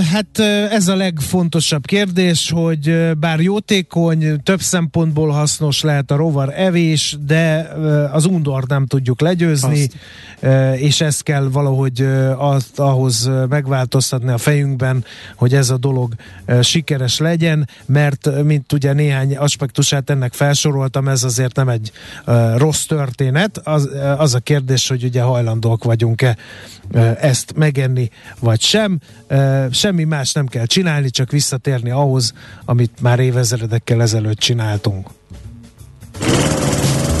hát 0.00 0.38
ez 0.70 0.88
a 0.88 0.96
legfontosabb 0.96 1.84
kérdés, 1.86 2.50
hogy 2.50 3.10
bár 3.18 3.40
jótékony, 3.40 4.42
több 4.42 4.60
szempontból 4.60 5.30
hasznos 5.30 5.82
lehet 5.82 6.10
a 6.10 6.16
rovar 6.16 6.52
evés, 6.56 7.16
de 7.26 7.70
az 8.12 8.24
undort 8.24 8.68
nem 8.68 8.86
tudjuk 8.86 9.20
legyőzni, 9.20 9.88
Azt. 10.40 10.80
és 10.80 11.00
ezt 11.00 11.22
kell 11.22 11.48
valahogy 11.52 12.08
ahhoz 12.76 13.30
megváltoztatni 13.48 14.30
a 14.30 14.38
fejünkben, 14.38 15.04
hogy 15.36 15.54
ez 15.54 15.70
a 15.70 15.76
dolog 15.76 16.14
sikeres 16.62 17.18
legyen, 17.18 17.68
mert 17.86 18.42
mint 18.42 18.72
ugye 18.72 18.92
néhány 18.92 19.36
aspektusát 19.36 20.10
ennek 20.10 20.32
felsoroltam, 20.32 21.08
ez 21.08 21.24
azért 21.24 21.56
nem 21.56 21.68
egy 21.68 21.92
rossz 22.56 22.84
történet. 22.84 23.58
Az, 23.58 23.88
az 24.18 24.34
a 24.34 24.38
kérdés, 24.38 24.88
hogy 24.88 25.04
ugye 25.04 25.22
hajlandóak 25.22 25.84
vagyunk-e 25.84 26.36
ezt 27.20 27.52
megenni, 27.56 28.08
vagy 28.40 28.60
sem. 28.60 28.98
Semmi 29.70 30.04
más 30.04 30.32
nem 30.32 30.46
kell 30.46 30.66
csinálni, 30.66 31.10
csak 31.10 31.30
visszatérni 31.30 31.90
ahhoz, 31.90 32.32
amit 32.64 33.00
már 33.00 33.18
évezredekkel 33.18 34.02
ezelőtt 34.02 34.38
csináltunk. 34.38 35.08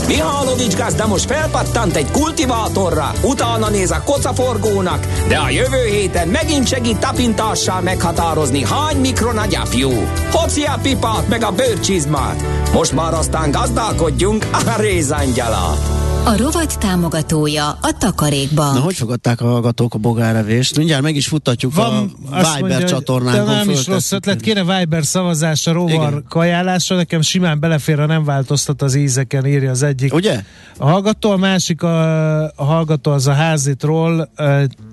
Mihálovics 0.06 0.76
gazda 0.76 1.06
most 1.06 1.24
felpattant 1.24 1.96
egy 1.96 2.10
kultivátorra, 2.10 3.12
utána 3.22 3.70
néz 3.70 3.90
a 3.90 4.02
kocaforgónak, 4.04 5.06
de 5.28 5.36
a 5.36 5.50
jövő 5.50 5.84
héten 5.90 6.28
megint 6.28 6.68
segít 6.68 6.98
tapintással 6.98 7.80
meghatározni, 7.80 8.64
hány 8.64 8.96
mikron 8.96 9.38
a 9.38 9.46
gyapjú. 9.46 9.90
Hoci 10.30 10.62
a 10.62 10.78
pipát 10.82 11.28
meg 11.28 11.42
a 11.42 11.50
bőrcsizmát. 11.50 12.42
Most 12.72 12.92
már 12.92 13.14
aztán 13.14 13.50
gazdálkodjunk 13.50 14.46
a 14.52 14.80
rézangyala. 14.80 15.78
A 16.26 16.36
rovat 16.36 16.78
támogatója 16.78 17.68
a 17.68 17.92
Takarékbank. 17.98 18.74
Na, 18.74 18.80
hogy 18.80 18.94
fogadták 18.94 19.40
a 19.40 19.44
hallgatók 19.44 19.94
a 19.94 19.98
bogárevést? 19.98 20.76
Mindjárt 20.76 21.02
meg 21.02 21.16
is 21.16 21.26
futtatjuk 21.26 21.74
Van, 21.74 22.12
a 22.30 22.36
Viber 22.36 22.60
mondja, 22.60 22.88
csatornánkon. 22.88 23.46
De 23.46 23.52
nem 23.52 23.70
is 23.70 23.86
rossz 23.86 24.12
ötlet, 24.12 24.40
kéne 24.40 24.78
Viber 24.78 25.04
szavazásra, 25.04 25.72
rovar 25.72 26.08
Igen. 26.08 26.24
kajálásra, 26.28 26.96
nekem 26.96 27.20
simán 27.20 27.60
belefér, 27.60 27.98
ha 27.98 28.06
nem 28.06 28.24
változtat 28.24 28.82
az 28.82 28.94
ízeken, 28.94 29.46
írja 29.46 29.70
az 29.70 29.82
egyik. 29.82 30.14
Ugye? 30.14 30.42
A 30.78 30.88
hallgató, 30.88 31.30
a 31.30 31.36
másik 31.36 31.82
a, 31.82 32.42
a 32.42 32.64
hallgató 32.64 33.10
az 33.10 33.26
a 33.26 33.32
házitról. 33.32 34.30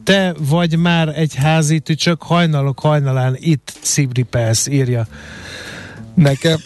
Te 0.03 0.35
vagy 0.39 0.77
már 0.77 1.07
egy 1.07 1.35
házit, 1.35 1.93
csak 1.97 2.23
hajnalok 2.23 2.79
hajnalán 2.79 3.35
itt 3.39 3.73
Szibripelsz, 3.81 4.67
írja 4.67 5.07
nekem 6.15 6.57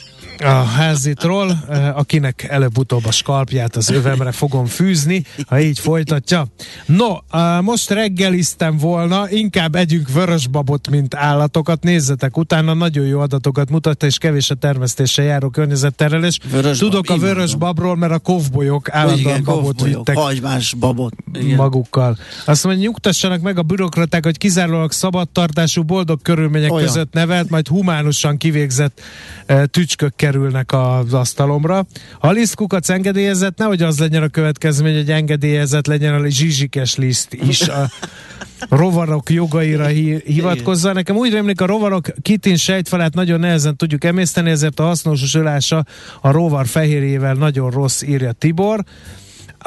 a 0.44 0.64
házitról, 0.64 1.64
eh, 1.70 1.98
akinek 1.98 2.44
előbb-utóbb 2.44 3.06
a 3.06 3.12
skalpját 3.12 3.76
az 3.76 3.90
övemre 3.90 4.32
fogom 4.32 4.66
fűzni, 4.66 5.26
ha 5.48 5.60
így 5.60 5.80
folytatja. 5.80 6.46
No, 6.86 7.16
eh, 7.32 7.62
most 7.62 7.90
reggeliztem 7.90 8.78
volna, 8.78 9.30
inkább 9.30 9.76
együnk 9.76 10.10
vörösbabot, 10.14 10.90
mint 10.90 11.16
állatokat. 11.16 11.84
Nézzetek, 11.84 12.38
utána 12.38 12.74
nagyon 12.74 13.06
jó 13.06 13.20
adatokat 13.20 13.70
mutatta, 13.70 14.06
és 14.06 14.18
kevés 14.18 14.50
a 14.50 14.56
termesztése 14.56 15.24
járó 15.24 15.50
környezetterelés. 15.50 16.40
Vörös 16.52 16.78
Tudok 16.78 17.06
bab, 17.06 17.18
a 17.18 17.20
vörös 17.20 17.56
babról, 17.56 17.96
mert 17.96 18.14
a 18.14 18.20
kovbolyok 18.20 18.90
állandóan 18.90 19.40
igen, 19.40 19.44
babot 19.44 19.82
vittek 19.82 20.16
hagymás 20.16 20.74
babot. 20.74 21.14
Igen. 21.34 21.56
magukkal. 21.56 22.18
Azt 22.46 22.64
mondja, 22.64 22.84
nyugtassanak 22.84 23.42
meg 23.42 23.58
a 23.58 23.64
bürokraták, 23.64 24.24
hogy 24.24 24.38
kizárólag 24.38 24.92
szabadtartású, 24.92 25.84
boldog 25.84 26.22
körülmények 26.22 26.72
Olyan. 26.72 26.86
között 26.86 27.14
nevelt, 27.14 27.50
majd 27.50 27.68
humánusan 27.68 28.38
kivégzett 28.38 29.02
e, 29.46 29.66
tücskök 29.66 30.16
kerülnek 30.26 30.72
az 30.74 31.14
asztalomra. 31.14 31.86
A 32.20 32.32
lisztkukac 32.32 32.90
engedélyezett, 32.90 33.58
nehogy 33.58 33.82
az 33.82 34.00
legyen 34.00 34.24
a 34.24 34.28
következmény, 34.28 34.96
hogy 34.96 35.12
engedélyezett 35.12 35.88
legyen 35.88 36.14
a 36.14 36.30
zsizsikes 36.30 36.96
liszt 36.96 37.34
is. 37.34 37.62
A 37.62 37.90
rovarok 38.70 39.30
jogaira 39.30 39.86
hi- 39.86 40.24
hivatkozza. 40.26 40.94
Nekem 40.94 41.16
úgy 41.16 41.32
rémlik, 41.32 41.62
a 41.62 41.66
rovarok 41.66 42.08
kitin 42.22 42.56
sejtfalát 42.56 43.14
nagyon 43.14 43.40
nehezen 43.40 43.76
tudjuk 43.76 44.04
emészteni, 44.04 44.50
ezért 44.50 44.80
a 44.80 44.84
hasznosulása 44.84 45.86
a 46.22 46.32
rovar 46.32 46.68
fehérjével 46.68 47.34
nagyon 47.34 47.72
rossz, 47.72 48.02
írja 48.02 48.32
Tibor. 48.32 48.84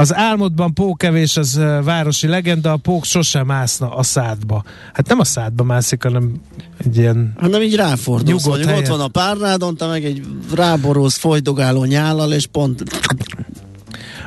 Az 0.00 0.14
álmodban 0.14 0.75
pókevés 0.75 1.37
az 1.37 1.61
városi 1.85 2.26
legenda, 2.26 2.73
a 2.73 2.76
pók 2.76 3.05
sosem 3.05 3.47
mászna 3.47 3.95
a 3.95 4.02
szádba. 4.02 4.64
Hát 4.93 5.09
nem 5.09 5.19
a 5.19 5.25
szádba 5.25 5.64
mászik, 5.64 6.02
hanem 6.02 6.33
egy 6.76 6.97
ilyen 6.97 7.33
Hanem 7.40 7.62
így 7.62 7.75
ráfordulsz, 7.75 8.45
hogy 8.45 8.62
ott 8.62 8.87
van 8.87 9.00
a 9.00 9.09
párnádon, 9.09 9.76
te 9.76 9.87
meg 9.87 10.05
egy 10.05 10.26
ráborulsz 10.55 11.17
folydogáló 11.17 11.85
nyállal, 11.85 12.33
és 12.33 12.47
pont 12.47 12.83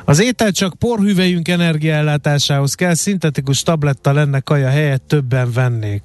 az 0.04 0.20
étel 0.20 0.50
csak 0.50 0.74
porhüvelyünk 0.78 1.48
energiaellátásához 1.48 2.74
kell, 2.74 2.94
szintetikus 2.94 3.62
tabletta 3.62 4.12
lenne 4.12 4.40
kaja 4.40 4.68
helyett 4.68 5.04
többen 5.06 5.52
vennék. 5.52 6.02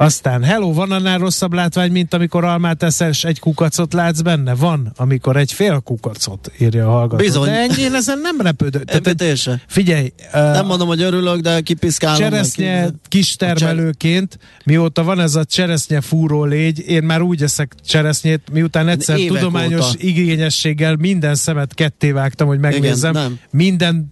Aztán, 0.00 0.42
hello, 0.42 0.72
van 0.72 0.90
annál 0.90 1.18
rosszabb 1.18 1.52
látvány, 1.52 1.92
mint 1.92 2.14
amikor 2.14 2.44
almát 2.44 2.82
eszel, 2.82 3.08
és 3.08 3.24
egy 3.24 3.38
kukacot 3.38 3.92
látsz 3.92 4.20
benne? 4.20 4.54
Van, 4.54 4.92
amikor 4.96 5.36
egy 5.36 5.52
fél 5.52 5.80
kukacot, 5.80 6.52
írja 6.58 6.86
a 6.86 6.90
hallgató. 6.90 7.22
Bizony. 7.22 7.48
De 7.48 7.66
én 7.78 7.94
ezen 7.94 8.18
nem 8.18 8.40
repődök. 8.40 8.84
Tehát, 8.84 9.60
figyelj. 9.66 10.12
Uh, 10.26 10.32
nem 10.32 10.66
mondom, 10.66 10.88
hogy 10.88 11.02
örülök, 11.02 11.40
de 11.40 11.60
kipiszkálom. 11.60 12.18
Cseresznye 12.18 12.88
kistermelőként, 13.08 14.38
mióta 14.64 15.02
van 15.02 15.20
ez 15.20 15.34
a 15.34 15.44
cseresznye 15.44 16.00
fúró 16.00 16.44
légy, 16.44 16.84
én 16.86 17.02
már 17.02 17.20
úgy 17.22 17.42
eszek 17.42 17.74
cseresznyét, 17.86 18.40
miután 18.52 18.88
egyszer 18.88 19.18
Évek 19.18 19.38
tudományos 19.38 19.86
óta. 19.86 19.94
igényességgel 19.98 20.96
minden 20.96 21.34
szemet 21.34 21.74
ketté 21.74 22.10
vágtam, 22.10 22.46
hogy 22.46 22.58
megnézzem. 22.58 23.14
Igen, 23.14 23.40
minden 23.50 24.08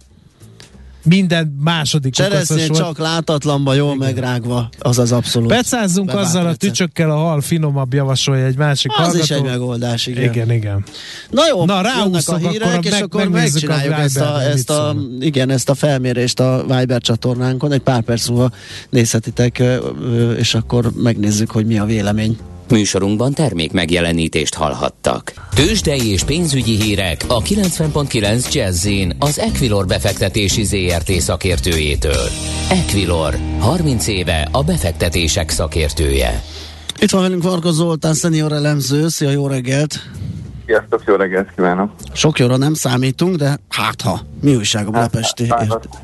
minden 1.03 1.57
második 1.63 2.13
Cseresznye 2.13 2.67
csak 2.67 2.97
látatlanba, 2.97 3.73
jól 3.73 3.95
Igen. 3.95 4.07
megrágva, 4.07 4.69
az 4.79 4.99
az 4.99 5.11
abszolút. 5.11 5.49
Becázzunk 5.49 6.13
azzal 6.13 6.45
a 6.45 6.55
tücsökkel, 6.55 7.11
a 7.11 7.15
hal 7.15 7.41
finomabb 7.41 7.93
javasolja 7.93 8.45
egy 8.45 8.57
másik 8.57 8.91
az 8.91 8.97
hallgató. 8.97 9.23
is 9.23 9.29
egy 9.29 9.43
megoldás, 9.43 10.07
igen. 10.07 10.23
Igen, 10.23 10.51
igen. 10.51 10.83
Na 11.29 11.47
jó, 11.47 11.65
Na, 11.65 11.81
jönnek 11.97 12.27
a 12.27 12.37
hírek, 12.37 12.67
akkor 12.67 12.85
és 12.85 12.91
meg, 12.91 13.03
akkor 13.03 13.27
megcsináljuk 13.27 13.93
a 13.93 13.99
ezt, 13.99 14.19
a, 14.19 14.41
ezt, 14.43 14.69
a, 14.69 14.95
igen, 15.19 15.49
ezt 15.49 15.69
a 15.69 15.73
felmérést 15.73 16.39
a 16.39 16.65
Viber 16.67 17.01
csatornánkon. 17.01 17.71
Egy 17.71 17.81
pár 17.81 18.01
perc 18.01 18.27
múlva 18.27 18.51
nézhetitek, 18.89 19.63
és 20.37 20.53
akkor 20.53 20.91
megnézzük, 20.95 21.51
hogy 21.51 21.65
mi 21.65 21.79
a 21.79 21.85
vélemény. 21.85 22.37
Műsorunkban 22.69 23.33
termék 23.33 23.71
megjelenítést 23.71 24.55
hallhattak. 24.55 25.33
Tőzsdei 25.55 26.11
és 26.11 26.23
pénzügyi 26.23 26.81
hírek 26.81 27.21
a 27.27 27.41
90.9 27.41 28.53
jazz 28.53 28.87
az 29.19 29.39
Equilor 29.39 29.85
befektetési 29.85 30.63
ZRT 30.63 31.11
szakértőjétől. 31.11 32.27
Equilor, 32.69 33.37
30 33.59 34.07
éve 34.07 34.47
a 34.51 34.63
befektetések 34.63 35.49
szakértője. 35.49 36.41
Itt 36.99 37.09
van 37.09 37.21
velünk 37.21 37.43
Varga 37.43 37.71
Zoltán, 37.71 38.13
szenior 38.13 38.51
elemző. 38.51 39.07
Szia, 39.07 39.29
jó 39.29 39.47
reggelt! 39.47 39.99
Sziasztok, 40.65 41.03
jó 41.05 41.15
reggelt 41.15 41.49
kívánok! 41.55 41.91
Sok 42.13 42.39
jóra 42.39 42.57
nem 42.57 42.73
számítunk, 42.73 43.35
de 43.35 43.57
hát 43.69 44.01
ha, 44.01 44.19
mi 44.41 44.55
újság 44.55 44.87
a 44.87 44.91
Budapesti? 44.91 45.47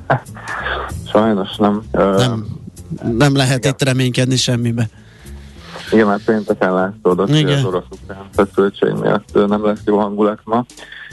Hát, 0.07 0.23
sajnos 1.11 1.55
nem. 1.57 1.83
Nem, 1.91 2.45
nem 3.17 3.35
lehet 3.35 3.57
igen. 3.57 3.71
itt 3.71 3.83
reménykedni 3.83 4.35
semmibe. 4.35 4.89
Igen, 5.91 6.07
mert 6.07 6.23
pénteken 6.23 6.73
látszódott, 6.73 7.29
hogy 7.29 7.51
az 7.51 7.65
orosz-ukrán 7.65 8.25
feszültség 8.31 8.93
miatt 9.01 9.47
nem 9.47 9.65
lesz 9.65 9.81
jó 9.85 9.97
hangulat 9.97 10.39
ma, 10.43 10.65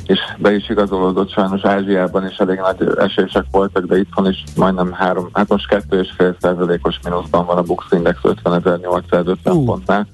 és 0.06 0.18
be 0.38 0.54
is 0.54 0.68
igazolódott 0.68 1.30
sajnos 1.30 1.64
Ázsiában 1.64 2.26
is 2.26 2.36
elég 2.36 2.58
nagy 2.58 2.88
esések 2.98 3.44
voltak, 3.50 3.84
de 3.84 3.98
itthon 3.98 4.30
is 4.30 4.44
majdnem 4.56 4.92
három, 4.92 5.28
hát 5.32 5.48
most 5.48 5.68
kettő 5.68 6.00
és 6.00 6.12
fél 6.16 6.36
százalékos 6.40 6.98
mínuszban 7.04 7.46
van 7.46 7.56
a 7.56 7.62
Bux 7.62 7.84
Index 7.90 8.18
50.850 8.22 9.36
uh. 9.44 9.64
pontnál. 9.64 10.06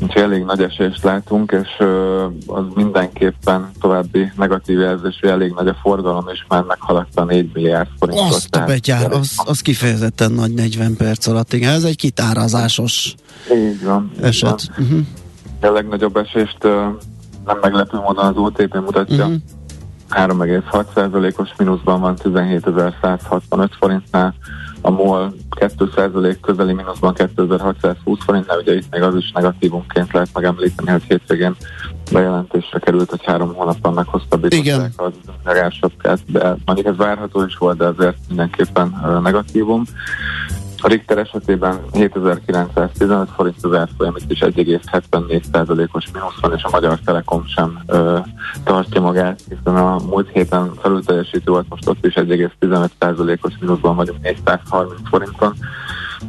Úgyhogy 0.00 0.22
elég 0.22 0.44
nagy 0.44 0.62
esést 0.62 1.02
látunk, 1.02 1.52
és 1.52 1.86
az 2.46 2.64
mindenképpen 2.74 3.70
további 3.80 4.32
negatív 4.36 4.78
jelzés, 4.78 5.18
hogy 5.20 5.30
elég 5.30 5.52
nagy 5.56 5.68
a 5.68 5.76
forgalom, 5.82 6.28
és 6.32 6.44
már 6.48 6.62
meghaladta 6.62 7.24
4 7.24 7.50
milliárd 7.52 7.88
forintot. 7.98 8.34
Azt 8.34 8.54
a 8.54 8.64
betyár, 8.64 9.12
az, 9.12 9.32
az 9.36 9.60
kifejezetten 9.60 10.32
nagy 10.32 10.54
40 10.54 10.96
perc 10.96 11.26
alatt, 11.26 11.52
igen, 11.52 11.72
ez 11.72 11.84
egy 11.84 11.96
kitárazásos 11.96 13.14
így 13.54 13.84
van. 13.84 14.10
Eset. 14.20 14.60
Így 14.60 14.70
van. 14.76 14.86
Uh-huh. 14.86 15.70
A 15.70 15.72
legnagyobb 15.72 16.16
esést 16.16 16.62
nem 17.44 17.58
meglepő 17.60 17.98
módon 17.98 18.24
az 18.24 18.36
OTP 18.36 18.74
mutatja. 18.74 19.24
Uh-huh. 19.24 19.40
3,6%-os 20.10 21.50
mínuszban 21.56 22.00
van 22.00 22.16
17.165 22.22 23.68
forintnál, 23.78 24.34
a 24.80 24.90
MOL 24.90 25.34
2% 25.60 26.36
közeli 26.42 26.72
mínuszban 26.72 27.14
2620 27.14 28.18
forintnál, 28.24 28.58
ugye 28.58 28.74
itt 28.74 28.90
még 28.90 29.02
az 29.02 29.14
is 29.14 29.32
negatívumként 29.32 30.12
lehet 30.12 30.28
megemlíteni, 30.34 30.90
hogy 30.90 31.02
hétvégén 31.08 31.56
bejelentésre 32.12 32.78
került, 32.78 33.10
hogy 33.10 33.24
három 33.24 33.54
hónapban 33.54 33.94
meghosszabbították 33.94 34.92
az 34.96 35.12
nyerásapkát, 35.44 36.18
de 36.26 36.56
mondjuk 36.64 36.86
ez 36.86 36.96
várható 36.96 37.44
is 37.44 37.56
volt, 37.56 37.76
de 37.76 37.86
azért 37.86 38.16
mindenképpen 38.28 39.18
negatívum. 39.22 39.84
A 40.80 40.88
Richter 40.88 41.18
esetében 41.18 41.80
7915 41.92 43.28
forint 43.30 43.56
az 43.64 43.74
árfolyam, 43.74 44.16
itt 44.16 44.30
is 44.30 44.38
1,74%-os 44.38 46.10
mínusz 46.12 46.40
van, 46.40 46.52
és 46.56 46.62
a 46.62 46.70
Magyar 46.70 46.98
Telekom 47.04 47.46
sem 47.46 47.82
ö, 47.86 48.18
tartja 48.64 49.00
magát, 49.00 49.40
hiszen 49.48 49.76
a 49.76 49.98
múlt 50.10 50.28
héten 50.32 50.74
felülteljesítő 50.74 51.50
volt, 51.50 51.68
most 51.68 51.88
ott 51.88 52.06
is 52.06 52.14
1,15%-os 52.14 53.52
mínuszban 53.60 53.96
vagyunk 53.96 54.20
430 54.22 54.92
forinton, 55.08 55.54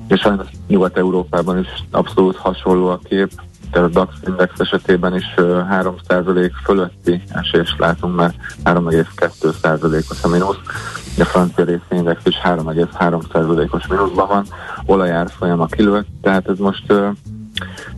és 0.08 0.20
sajnos 0.20 0.48
Nyugat-Európában 0.68 1.60
is 1.60 1.68
abszolút 1.91 2.36
hasonló 2.36 2.88
a 2.88 3.00
kép, 3.03 3.32
tehát 3.71 3.88
a 3.88 3.91
DAX 3.91 4.15
index 4.27 4.59
esetében 4.59 5.15
is 5.15 5.25
3% 5.38 6.51
fölötti 6.63 7.23
esést 7.29 7.79
látunk, 7.79 8.15
mert 8.15 8.35
3,2%-os 8.63 10.23
a 10.23 10.27
mínusz 10.27 10.59
a 11.19 11.25
francia 11.25 11.63
részvényindex 11.63 12.21
is 12.25 12.35
3,3%-os 12.43 13.88
mínuszban 13.88 14.27
van, 14.27 14.45
olajár 14.85 15.27
folyama 15.38 15.65
kilőtt, 15.65 16.07
tehát 16.21 16.49
ez 16.49 16.57
most 16.57 16.93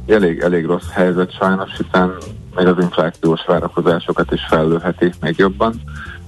elég, 0.07 0.39
elég 0.39 0.65
rossz 0.65 0.89
helyzet 0.91 1.33
sajnos, 1.33 1.69
hiszen 1.77 2.13
még 2.55 2.67
az 2.67 2.75
inflációs 2.79 3.45
várakozásokat 3.45 4.31
is 4.31 4.45
fellőheti 4.49 5.11
még 5.21 5.37
jobban, 5.37 5.73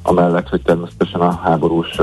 amellett, 0.02 0.50
hogy 0.50 0.62
természetesen 0.62 1.22
a 1.22 1.40
háborús 1.44 2.00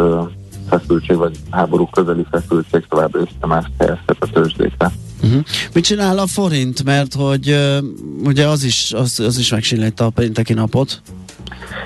feszültség, 0.68 1.16
vagy 1.16 1.38
háború 1.50 1.86
közeli 1.86 2.26
feszültség 2.30 2.86
továbbra 2.88 3.20
is 3.20 3.30
más 3.46 3.64
helyezhet 3.78 4.16
a 4.20 4.26
tőzsdékre. 4.26 4.90
Uh-huh. 5.22 5.44
Mit 5.72 5.84
csinál 5.84 6.18
a 6.18 6.26
forint? 6.26 6.84
Mert 6.84 7.14
hogy 7.14 7.50
uh, 7.50 7.76
ugye 8.24 8.46
az 8.46 8.62
is, 8.62 8.92
az, 8.92 9.20
az 9.20 9.38
is 9.38 9.50
megsinlette 9.50 10.04
a 10.04 10.10
pénteki 10.10 10.52
napot. 10.52 11.02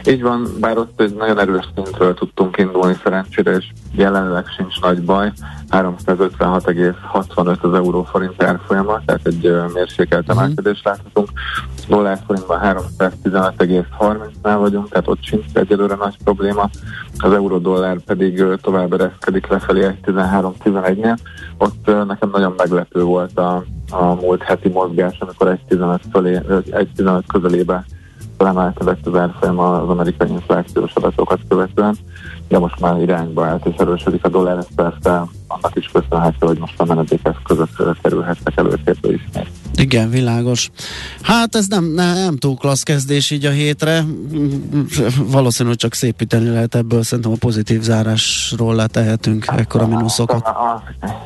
Így 0.07 0.23
van, 0.23 0.57
bár 0.61 0.79
ott 0.79 1.01
egy 1.01 1.15
nagyon 1.15 1.39
erős 1.39 1.65
szintről 1.75 2.15
tudtunk 2.15 2.59
indulni 2.59 2.97
szerencsére, 3.03 3.57
és 3.57 3.65
jelenleg 3.93 4.45
sincs 4.57 4.81
nagy 4.81 5.03
baj. 5.03 5.33
356,65 5.71 7.61
az 7.61 7.75
euróforint 7.75 8.43
árfolyama, 8.43 9.01
tehát 9.05 9.27
egy 9.27 9.53
mérsékelt 9.73 10.27
mhm. 10.27 10.39
emelkedést 10.39 10.85
láthatunk. 10.85 11.29
Dollár 11.89 12.19
forintban 12.27 12.61
315,30-nál 12.63 14.57
vagyunk, 14.59 14.89
tehát 14.89 15.09
ott 15.09 15.23
sincs 15.23 15.45
egyelőre 15.53 15.95
nagy 15.95 16.17
probléma. 16.25 16.71
Az 17.19 17.33
euró-dollár 17.33 17.99
pedig 17.99 18.45
tovább 18.61 18.93
ereszkedik 18.93 19.47
lefelé 19.47 19.97
1.13-11-nél. 20.05 21.17
Ott 21.59 22.07
nekem 22.07 22.31
nagyon 22.33 22.55
meglepő 22.57 23.03
volt 23.03 23.39
a, 23.39 23.65
a 23.91 24.15
múlt 24.15 24.43
heti 24.43 24.69
mozgás, 24.69 25.19
amikor 25.19 25.59
1.15 25.69 27.23
közelébe 27.27 27.85
felemelkedett 28.37 29.07
az 29.07 29.15
árfolyam 29.15 29.59
az 29.59 29.89
amerikai 29.89 30.31
inflációs 30.31 30.93
adatokat 30.95 31.41
követően, 31.49 31.97
de 32.49 32.59
most 32.59 32.81
már 32.81 33.01
irányba 33.01 33.47
állt 33.47 33.67
és 33.67 33.77
erősödik 33.77 34.25
a 34.25 34.29
dollár, 34.29 34.57
ez 34.57 34.69
persze 34.75 35.23
annak 35.55 35.77
is 35.77 35.91
köszönhető, 35.93 36.47
hogy 36.47 36.59
most 36.59 36.75
a 36.81 36.85
menedékeszközök 36.85 37.69
kerülhettek 38.03 38.57
előtérbe 38.57 39.13
ismét. 39.13 39.51
Igen, 39.77 40.11
világos. 40.11 40.71
Hát 41.23 41.55
ez 41.55 41.67
nem, 41.67 41.85
nem, 41.85 42.15
nem 42.15 42.37
túl 42.37 42.57
klassz 42.57 42.83
kezdés 42.83 43.31
így 43.31 43.45
a 43.45 43.51
hétre. 43.51 44.05
Valószínűleg 45.19 45.79
csak 45.79 45.95
szépíteni 45.95 46.49
lehet 46.49 46.75
ebből, 46.75 47.03
szerintem 47.03 47.33
a 47.33 47.37
pozitív 47.39 47.83
zárásról 47.83 48.75
letehetünk 48.75 49.47
ekkora 49.57 49.87
mínuszokat. 49.87 50.49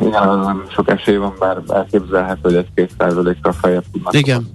Igen, 0.01 0.38
nem 0.38 0.64
sok 0.75 0.91
esély 0.91 1.17
van, 1.17 1.35
bár 1.38 1.62
elképzelhető, 1.69 2.41
hogy 2.43 2.55
egy-két 2.55 2.91
százalékkal 2.99 3.53
feljebb 3.53 3.85
tudnak 3.93 4.14
Igen. 4.14 4.47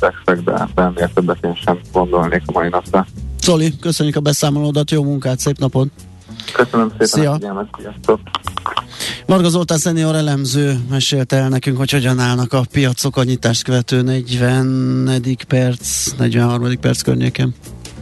de, 0.00 0.34
de 0.44 0.68
ennél 0.74 1.10
többet 1.14 1.44
én 1.44 1.54
sem 1.54 1.78
gondolnék 1.92 2.42
a 2.46 2.52
mai 2.52 2.68
napra. 2.68 3.06
Zoli, 3.40 3.72
köszönjük 3.80 4.16
a 4.16 4.20
beszámolódat, 4.20 4.90
jó 4.90 5.02
munkát, 5.02 5.38
szép 5.38 5.58
napot! 5.58 5.88
Köszönöm 6.52 6.88
szépen 6.90 7.06
Szia. 7.06 7.30
a 7.30 7.34
figyelmet, 7.34 7.68
sziasztok! 7.78 8.20
Marga 9.26 9.48
Zoltán 9.48 9.78
szenior 9.78 10.14
elemző 10.14 10.78
mesélte 10.90 11.36
el 11.36 11.48
nekünk, 11.48 11.76
hogy 11.76 11.90
hogyan 11.90 12.18
állnak 12.18 12.52
a 12.52 12.62
piacok 12.72 13.16
a 13.16 13.24
nyitást 13.24 13.62
követő 13.62 14.02
40. 14.02 15.20
perc, 15.48 16.12
43. 16.18 16.80
perc 16.80 17.00
környéken. 17.00 17.54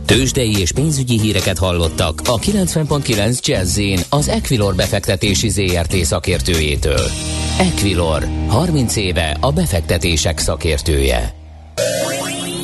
Tőzsdei 0.07 0.59
és 0.59 0.73
pénzügyi 0.73 1.21
híreket 1.21 1.59
hallottak 1.59 2.21
a 2.25 2.39
90.9 2.39 3.41
jazz 3.41 3.81
az 4.09 4.29
Equilor 4.29 4.75
befektetési 4.75 5.49
ZRT 5.49 5.95
szakértőjétől. 5.95 7.11
Equilor, 7.59 8.27
30 8.49 8.97
éve 8.97 9.37
a 9.41 9.53
befektetések 9.53 10.39
szakértője. 10.39 11.35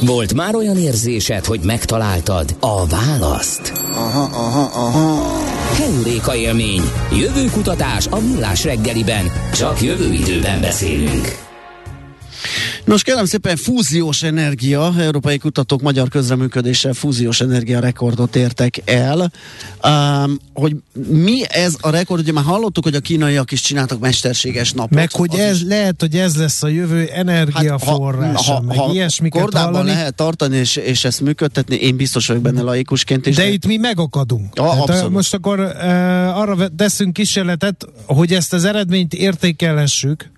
Volt 0.06 0.34
már 0.34 0.54
olyan 0.54 0.76
érzésed, 0.76 1.44
hogy 1.44 1.60
megtaláltad 1.62 2.56
a 2.60 2.86
választ? 2.86 3.72
Aha, 3.94 4.22
aha, 4.22 4.70
aha. 4.74 5.49
Heuréka 5.76 6.37
élmény. 6.37 6.83
Jövőkutatás 7.12 8.06
a 8.06 8.20
millás 8.20 8.64
reggeliben. 8.64 9.26
Csak 9.52 9.83
jövő 9.83 10.12
időben 10.12 10.61
beszélünk. 10.61 11.49
Nos, 12.90 13.03
kérem 13.03 13.24
szépen, 13.24 13.57
fúziós 13.57 14.22
energia, 14.22 14.92
európai 14.98 15.38
kutatók 15.38 15.83
magyar 15.83 16.09
közreműködéssel 16.09 16.92
fúziós 16.92 17.40
energia 17.40 17.81
rekordot 17.81 18.37
értek 18.37 18.83
el. 18.85 19.33
Um, 19.85 20.38
hogy 20.55 20.76
mi 21.09 21.40
ez 21.48 21.74
a 21.81 21.90
rekord? 21.90 22.20
Ugye 22.20 22.33
már 22.33 22.44
hallottuk, 22.44 22.85
hogy 22.85 22.94
a 22.94 23.00
kínaiak 23.00 23.53
is 23.53 23.61
csináltak 23.61 23.98
mesterséges 23.98 24.72
napot. 24.72 24.94
Meg 24.94 25.11
hogy 25.12 25.35
ez 25.35 25.57
is... 25.57 25.62
lehet, 25.62 26.00
hogy 26.00 26.14
ez 26.14 26.37
lesz 26.37 26.62
a 26.62 26.68
jövő 26.68 27.09
energiaforrása, 27.12 28.33
hát, 28.33 28.44
ha, 28.44 28.53
ha, 28.53 28.61
meg 28.61 28.76
ha 28.76 28.92
ilyesmiket 28.92 29.42
kordában 29.42 29.72
hallani. 29.72 29.90
lehet 29.90 30.14
tartani 30.14 30.57
és, 30.57 30.76
és 30.76 31.05
ezt 31.05 31.20
működtetni, 31.20 31.76
én 31.76 31.96
biztos 31.96 32.26
vagyok 32.26 32.42
benne 32.42 32.62
laikusként 32.62 33.26
is. 33.26 33.37
De, 33.37 33.42
de... 33.42 33.48
itt 33.48 33.66
mi 33.66 33.76
megakadunk. 33.76 34.59
A, 34.59 34.74
hát, 34.74 35.09
most 35.09 35.35
akkor 35.35 35.59
uh, 35.59 36.38
arra 36.38 36.68
teszünk 36.76 37.12
kísérletet, 37.12 37.87
hogy 38.07 38.33
ezt 38.33 38.53
az 38.53 38.64
eredményt 38.64 39.14
értékelhessük, 39.14 40.31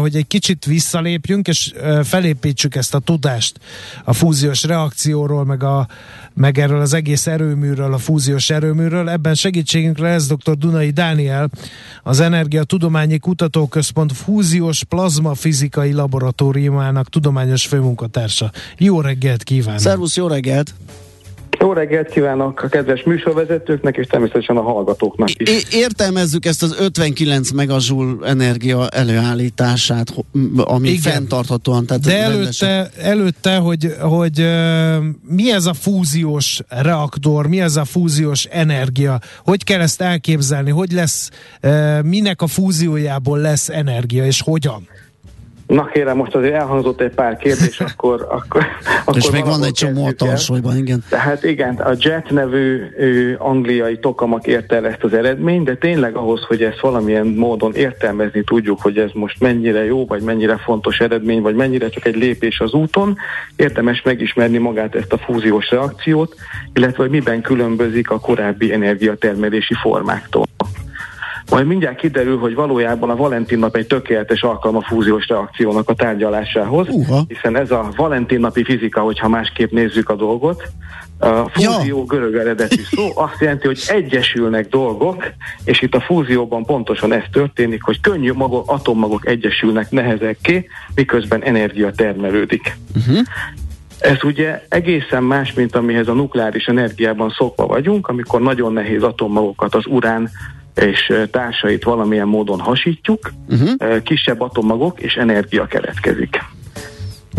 hogy 0.00 0.16
egy 0.16 0.26
kicsit 0.26 0.64
visszalépjünk, 0.64 1.48
és 1.48 1.72
felépítsük 2.02 2.74
ezt 2.74 2.94
a 2.94 2.98
tudást 2.98 3.60
a 4.04 4.12
fúziós 4.12 4.62
reakcióról, 4.62 5.44
meg, 5.44 5.62
a, 5.62 5.88
meg 6.34 6.58
erről 6.58 6.80
az 6.80 6.94
egész 6.94 7.26
erőműről, 7.26 7.92
a 7.92 7.98
fúziós 7.98 8.50
erőműről. 8.50 9.08
Ebben 9.08 9.34
segítségünkre 9.34 10.10
lesz 10.10 10.26
dr. 10.26 10.56
Dunai 10.56 10.90
Dániel, 10.90 11.50
az 12.02 12.20
Energia 12.20 12.64
Tudományi 12.64 13.18
Kutatóközpont 13.18 14.12
fúziós 14.12 14.84
plazmafizikai 14.84 15.92
laboratóriumának 15.92 17.08
tudományos 17.08 17.66
főmunkatársa. 17.66 18.50
Jó 18.78 19.00
reggelt 19.00 19.42
kívánok! 19.42 19.80
Szervusz, 19.80 20.16
jó 20.16 20.26
reggelt! 20.26 20.74
Jó 21.62 21.72
reggelt 21.72 22.08
kívánok 22.08 22.62
a 22.62 22.68
kedves 22.68 23.02
műsorvezetőknek, 23.02 23.96
és 23.96 24.06
természetesen 24.06 24.56
a 24.56 24.62
hallgatóknak 24.62 25.28
is. 25.28 25.48
É- 25.48 25.72
értelmezzük 25.72 26.44
ezt 26.44 26.62
az 26.62 26.76
59 26.78 27.50
megazsúl 27.50 28.18
energia 28.26 28.88
előállítását, 28.88 30.14
ami 30.56 30.88
Igen. 30.88 31.00
fenntarthatóan. 31.00 31.86
Tehát 31.86 32.02
De 32.02 32.22
előtte, 32.22 32.90
előtte, 32.98 33.56
hogy, 33.56 33.94
hogy 34.00 34.40
uh, 34.40 35.04
mi 35.28 35.52
ez 35.52 35.66
a 35.66 35.74
fúziós 35.74 36.60
reaktor, 36.68 37.46
mi 37.46 37.60
ez 37.60 37.76
a 37.76 37.84
fúziós 37.84 38.44
energia, 38.44 39.20
hogy 39.44 39.64
kell 39.64 39.80
ezt 39.80 40.00
elképzelni, 40.00 40.70
hogy 40.70 40.92
lesz, 40.92 41.30
uh, 41.62 42.02
minek 42.02 42.42
a 42.42 42.46
fúziójából 42.46 43.38
lesz 43.38 43.68
energia, 43.68 44.24
és 44.24 44.42
hogyan? 44.42 44.88
Na 45.70 45.84
kérem, 45.84 46.16
most 46.16 46.34
azért 46.34 46.54
elhangzott 46.54 47.00
egy 47.00 47.14
pár 47.14 47.36
kérdés, 47.36 47.80
akkor... 47.90 48.26
akkor, 48.30 48.66
akkor 49.04 49.16
És 49.16 49.30
még 49.30 49.44
van 49.44 49.64
egy 49.64 49.72
csomó 49.72 50.06
a 50.06 50.12
tarsolyban, 50.12 50.76
igen. 50.76 51.04
Tehát 51.08 51.44
igen, 51.44 51.74
a 51.74 51.92
JET 51.98 52.30
nevű 52.30 52.86
ő, 52.98 53.36
angliai 53.38 53.98
tokamak 53.98 54.46
érte 54.46 54.76
el 54.76 54.86
ezt 54.86 55.02
az 55.02 55.12
eredményt, 55.12 55.64
de 55.64 55.74
tényleg 55.74 56.16
ahhoz, 56.16 56.42
hogy 56.42 56.62
ezt 56.62 56.80
valamilyen 56.80 57.26
módon 57.26 57.74
értelmezni 57.74 58.44
tudjuk, 58.44 58.80
hogy 58.80 58.98
ez 58.98 59.10
most 59.12 59.40
mennyire 59.40 59.84
jó, 59.84 60.06
vagy 60.06 60.22
mennyire 60.22 60.56
fontos 60.56 61.00
eredmény, 61.00 61.42
vagy 61.42 61.54
mennyire 61.54 61.88
csak 61.88 62.06
egy 62.06 62.16
lépés 62.16 62.60
az 62.60 62.72
úton, 62.72 63.16
érdemes 63.56 64.02
megismerni 64.02 64.58
magát 64.58 64.94
ezt 64.94 65.12
a 65.12 65.18
fúziós 65.18 65.70
reakciót, 65.70 66.34
illetve 66.74 67.02
hogy 67.02 67.10
miben 67.10 67.40
különbözik 67.40 68.10
a 68.10 68.20
korábbi 68.20 68.72
energiatermelési 68.72 69.74
formáktól. 69.74 70.46
Majd 71.50 71.66
mindjárt 71.66 71.96
kiderül, 71.96 72.38
hogy 72.38 72.54
valójában 72.54 73.10
a 73.10 73.16
Valentin 73.16 73.58
nap 73.58 73.76
egy 73.76 73.86
tökéletes 73.86 74.42
alkalom 74.42 74.76
a 74.76 74.82
fúziós 74.82 75.28
reakciónak 75.28 75.88
a 75.88 75.94
tárgyalásához, 75.94 76.88
uh-huh. 76.88 77.18
hiszen 77.28 77.56
ez 77.56 77.70
a 77.70 77.88
Valentin 77.96 78.40
napi 78.40 78.64
fizika, 78.64 79.00
hogyha 79.00 79.28
másképp 79.28 79.70
nézzük 79.70 80.08
a 80.08 80.14
dolgot, 80.14 80.62
a 81.18 81.48
fúzió 81.48 81.98
ja. 81.98 82.04
görög 82.04 82.34
eredetű 82.34 82.82
szó 82.90 83.10
azt 83.14 83.40
jelenti, 83.40 83.66
hogy 83.66 83.80
egyesülnek 83.86 84.68
dolgok, 84.68 85.24
és 85.64 85.82
itt 85.82 85.94
a 85.94 86.00
fúzióban 86.00 86.64
pontosan 86.64 87.12
ez 87.12 87.24
történik, 87.32 87.82
hogy 87.82 88.00
könnyű 88.00 88.32
magok, 88.32 88.70
atommagok 88.70 89.26
egyesülnek 89.26 89.90
nehezekké, 89.90 90.68
miközben 90.94 91.42
energia 91.42 91.90
termelődik. 91.90 92.76
Uh-huh. 92.96 93.26
Ez 93.98 94.24
ugye 94.24 94.62
egészen 94.68 95.22
más, 95.22 95.52
mint 95.52 95.76
amihez 95.76 96.08
a 96.08 96.12
nukleáris 96.12 96.64
energiában 96.64 97.30
szokva 97.30 97.66
vagyunk, 97.66 98.08
amikor 98.08 98.40
nagyon 98.40 98.72
nehéz 98.72 99.02
atommagokat, 99.02 99.74
az 99.74 99.86
urán 99.86 100.30
és 100.74 101.12
társait 101.30 101.84
valamilyen 101.84 102.28
módon 102.28 102.60
hasítjuk, 102.60 103.32
uh-huh. 103.48 104.02
kisebb 104.02 104.40
atommagok 104.40 105.00
és 105.00 105.14
energia 105.14 105.66
keletkezik. 105.66 106.38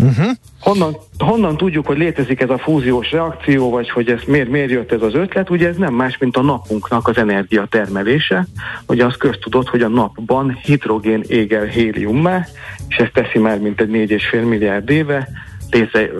Uh-huh. 0.00 0.30
Honnan, 0.60 0.96
honnan 1.18 1.56
tudjuk, 1.56 1.86
hogy 1.86 1.98
létezik 1.98 2.40
ez 2.40 2.50
a 2.50 2.58
fúziós 2.58 3.10
reakció, 3.10 3.70
vagy 3.70 3.90
hogy 3.90 4.08
ez 4.08 4.20
miért, 4.26 4.48
miért 4.48 4.70
jött 4.70 4.92
ez 4.92 5.02
az 5.02 5.14
ötlet? 5.14 5.50
Ugye 5.50 5.68
ez 5.68 5.76
nem 5.76 5.94
más, 5.94 6.18
mint 6.18 6.36
a 6.36 6.42
napunknak 6.42 7.08
az 7.08 7.16
energia 7.16 7.66
termelése. 7.70 8.46
Ugye 8.86 9.04
az 9.04 9.16
köztudott, 9.16 9.68
hogy 9.68 9.82
a 9.82 9.88
napban 9.88 10.58
hidrogén 10.62 11.24
égel 11.26 11.64
héliummá, 11.64 12.46
és 12.88 12.96
ez 12.96 13.08
teszi 13.12 13.38
már 13.38 13.58
mint 13.58 13.80
egy 13.80 13.88
4,5 13.88 14.48
milliárd 14.48 14.90
éve, 14.90 15.28
létre, 15.70 16.10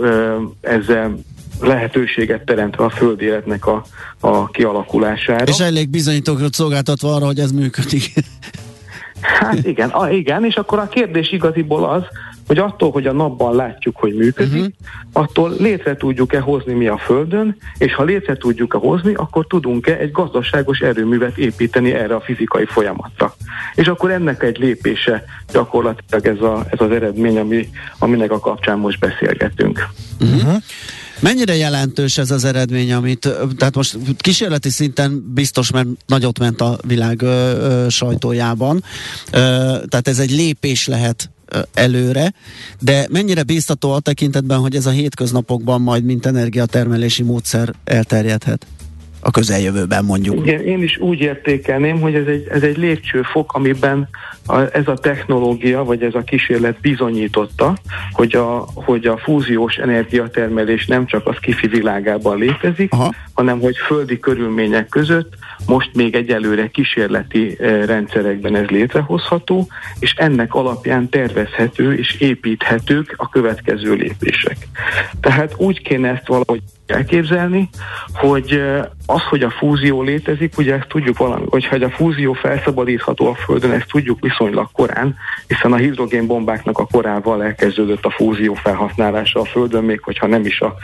ezzel 0.61 1.19
lehetőséget 1.63 2.45
teremtve 2.45 2.85
a 2.85 2.91
föld 2.91 3.21
életnek 3.21 3.67
a, 3.67 3.85
a 4.21 4.51
kialakulására. 4.51 5.45
És 5.45 5.59
elég 5.59 5.89
bizonyítókat 5.89 6.55
szolgáltatva 6.55 7.15
arra, 7.15 7.27
hogy 7.27 7.39
ez 7.39 7.51
működik. 7.51 8.13
Hát 9.23 9.67
igen, 9.67 9.89
a, 9.89 10.11
igen, 10.11 10.45
és 10.45 10.55
akkor 10.55 10.79
a 10.79 10.89
kérdés 10.89 11.33
igaziból 11.33 11.85
az, 11.85 12.03
hogy 12.47 12.59
attól, 12.59 12.91
hogy 12.91 13.07
a 13.07 13.13
napban 13.13 13.55
látjuk, 13.55 13.97
hogy 13.97 14.15
működik, 14.15 14.59
uh-huh. 14.59 14.73
attól 15.13 15.55
létre 15.59 15.97
tudjuk-e 15.97 16.41
hozni 16.41 16.73
mi 16.73 16.87
a 16.87 16.99
Földön, 16.99 17.57
és 17.79 17.95
ha 17.95 18.03
létre 18.03 18.37
tudjuk-e 18.37 18.79
hozni, 18.79 19.15
akkor 19.15 19.47
tudunk-e 19.47 19.97
egy 19.97 20.11
gazdaságos 20.11 20.79
erőművet 20.79 21.39
építeni 21.39 21.93
erre 21.93 22.15
a 22.15 22.21
fizikai 22.21 22.65
folyamatra. 22.65 23.35
És 23.75 23.87
akkor 23.87 24.11
ennek 24.11 24.43
egy 24.43 24.59
lépése 24.59 25.25
gyakorlatilag 25.53 26.27
ez, 26.27 26.41
a, 26.41 26.65
ez 26.71 26.81
az 26.81 26.91
eredmény, 26.91 27.39
ami, 27.39 27.69
aminek 27.99 28.31
a 28.31 28.41
kapcsán 28.41 28.79
most 28.79 28.99
beszélgetünk. 28.99 29.89
Uh-huh. 30.21 30.55
Mennyire 31.23 31.57
jelentős 31.57 32.19
ez 32.19 32.31
az 32.31 32.45
eredmény, 32.45 32.93
amit, 32.93 33.29
tehát 33.57 33.75
most 33.75 33.99
kísérleti 34.17 34.71
szinten 34.71 35.33
biztos, 35.35 35.71
mert 35.71 35.89
nagyot 36.07 36.39
ment 36.39 36.61
a 36.61 36.79
világ 36.87 37.23
ö, 37.23 37.27
ö, 37.27 37.89
sajtójában, 37.89 38.85
ö, 39.27 39.39
tehát 39.89 40.09
ez 40.09 40.19
egy 40.19 40.31
lépés 40.31 40.87
lehet 40.87 41.31
előre, 41.75 42.35
de 42.81 43.07
mennyire 43.11 43.43
bíztató 43.43 43.93
a 43.93 44.01
tekintetben, 44.01 44.59
hogy 44.59 44.77
ez 44.77 44.87
a 44.87 44.91
hétköznapokban 44.91 45.81
majd 45.81 46.05
mint 46.05 46.27
energiatermelési 46.27 47.23
módszer 47.23 47.75
elterjedhet? 47.85 48.67
A 49.25 49.31
közeljövőben 49.31 50.05
mondjuk. 50.05 50.47
Igen, 50.47 50.61
én 50.61 50.83
is 50.83 50.99
úgy 50.99 51.21
értékelném, 51.21 52.01
hogy 52.01 52.15
ez 52.15 52.27
egy, 52.27 52.47
ez 52.51 52.63
egy 52.63 52.77
lépcsőfok, 52.77 53.53
amiben 53.55 54.09
a, 54.47 54.59
ez 54.59 54.89
a 54.89 54.95
technológia, 54.95 55.85
vagy 55.85 56.03
ez 56.03 56.15
a 56.15 56.21
kísérlet 56.21 56.81
bizonyította, 56.81 57.77
hogy 58.13 58.35
a, 58.35 58.67
hogy 58.75 59.07
a 59.07 59.17
fúziós 59.17 59.77
energiatermelés 59.77 60.87
nem 60.87 61.07
csak 61.07 61.27
az 61.27 61.37
kifi 61.41 61.67
világában 61.67 62.39
létezik, 62.39 62.93
Aha. 62.93 63.15
Hanem 63.35 63.61
hogy 63.61 63.77
földi 63.77 64.19
körülmények 64.19 64.89
között 64.89 65.35
most 65.67 65.91
még 65.95 66.15
egyelőre 66.15 66.69
kísérleti 66.69 67.57
eh, 67.59 67.87
rendszerekben 67.87 68.57
ez 68.57 68.67
létrehozható, 68.67 69.69
és 69.99 70.15
ennek 70.17 70.55
alapján 70.55 71.09
tervezhető 71.09 71.95
és 71.95 72.15
építhetők 72.21 73.15
a 73.17 73.29
következő 73.29 73.95
lépések. 73.95 74.57
Tehát 75.21 75.55
úgy 75.57 75.83
kéne 75.83 76.09
ezt 76.09 76.27
valahogy 76.27 76.63
elképzelni, 76.87 77.69
hogy 78.13 78.63
az, 79.07 79.23
hogy 79.23 79.43
a 79.43 79.51
fúzió 79.51 80.03
létezik, 80.03 80.59
ugye 80.59 80.75
ezt 80.75 80.89
tudjuk 80.89 81.19
valami, 81.19 81.45
hogyha 81.49 81.77
a 81.77 81.91
fúzió 81.91 82.33
felszabadítható 82.33 83.27
a 83.27 83.35
Földön, 83.35 83.71
ezt 83.71 83.89
tudjuk 83.89 84.21
viszonylag 84.21 84.69
korán, 84.73 85.17
hiszen 85.47 85.73
a 85.73 85.77
hidrogénbombáknak 85.77 86.79
a 86.79 86.87
korával 86.87 87.45
elkezdődött 87.45 88.05
a 88.05 88.11
fúzió 88.11 88.55
felhasználása 88.55 89.41
a 89.41 89.45
Földön, 89.45 89.85
még 89.85 90.01
hogyha 90.01 90.27
nem 90.27 90.45
is 90.47 90.61
a, 90.61 90.75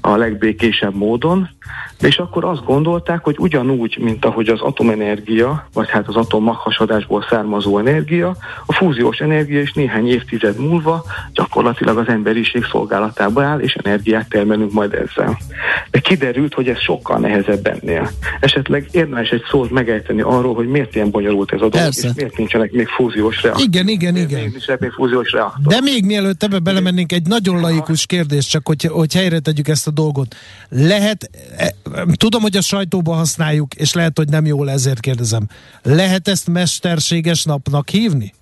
a 0.00 0.16
legbékésebb 0.16 0.94
módon, 0.94 1.48
és 2.06 2.16
akkor 2.16 2.44
azt 2.44 2.64
gondolták, 2.64 3.24
hogy 3.24 3.36
ugyanúgy, 3.38 3.98
mint 4.00 4.24
ahogy 4.24 4.48
az 4.48 4.60
atomenergia, 4.60 5.68
vagy 5.72 5.90
hát 5.90 6.08
az 6.08 6.16
atommaghasadásból 6.16 7.26
származó 7.30 7.78
energia, 7.78 8.36
a 8.66 8.72
fúziós 8.72 9.18
energia 9.18 9.60
is 9.60 9.72
néhány 9.72 10.08
évtized 10.08 10.58
múlva 10.58 11.04
gyakorlatilag 11.32 11.98
az 11.98 12.08
emberiség 12.08 12.64
szolgálatába 12.70 13.42
áll, 13.42 13.58
és 13.58 13.74
energiát 13.74 14.28
termelünk 14.28 14.72
majd 14.72 14.92
ezzel. 14.92 15.38
De 15.90 15.98
kiderült, 15.98 16.54
hogy 16.54 16.68
ez 16.68 16.78
sokkal 16.78 17.18
nehezebb 17.18 17.66
ennél. 17.66 18.10
Esetleg 18.40 18.88
érdemes 18.90 19.28
egy 19.28 19.42
szót 19.50 19.70
megejteni 19.70 20.20
arról, 20.20 20.54
hogy 20.54 20.68
miért 20.68 20.94
ilyen 20.94 21.10
bonyolult 21.10 21.52
ez 21.52 21.60
a 21.60 21.68
dolog, 21.68 21.84
Persze. 21.84 22.08
és 22.08 22.14
miért 22.14 22.36
nincsenek 22.36 22.72
még 22.72 22.88
fúziós 22.88 23.42
reaktorok. 23.42 23.74
Igen, 23.74 23.88
igen, 23.88 24.16
igen. 24.16 24.40
Miért 24.40 24.80
még 24.80 24.90
fúziós 24.90 25.32
reaktor. 25.32 25.72
De 25.72 25.80
még 25.80 26.04
mielőtt 26.04 26.42
ebbe 26.42 26.58
belemennénk, 26.58 27.12
egy 27.12 27.26
nagyon 27.26 27.60
laikus 27.60 28.06
kérdés, 28.06 28.46
csak 28.46 28.66
hogy, 28.66 28.82
hogy 28.82 29.14
helyre 29.14 29.38
tegyük 29.38 29.68
ezt 29.68 29.86
a 29.86 29.90
dolgot. 29.90 30.36
Lehet, 30.68 31.30
tudom, 32.16 32.42
hogy 32.42 32.56
a 32.56 32.60
sajtóban 32.60 33.16
használjuk, 33.16 33.74
és 33.74 33.92
lehet, 33.92 34.16
hogy 34.16 34.28
nem 34.28 34.46
jól, 34.46 34.70
ezért 34.70 35.00
kérdezem. 35.00 35.48
Lehet 35.82 36.28
ezt 36.28 36.48
mesterséges 36.48 37.44
napnak 37.44 37.88
hívni? 37.88 38.34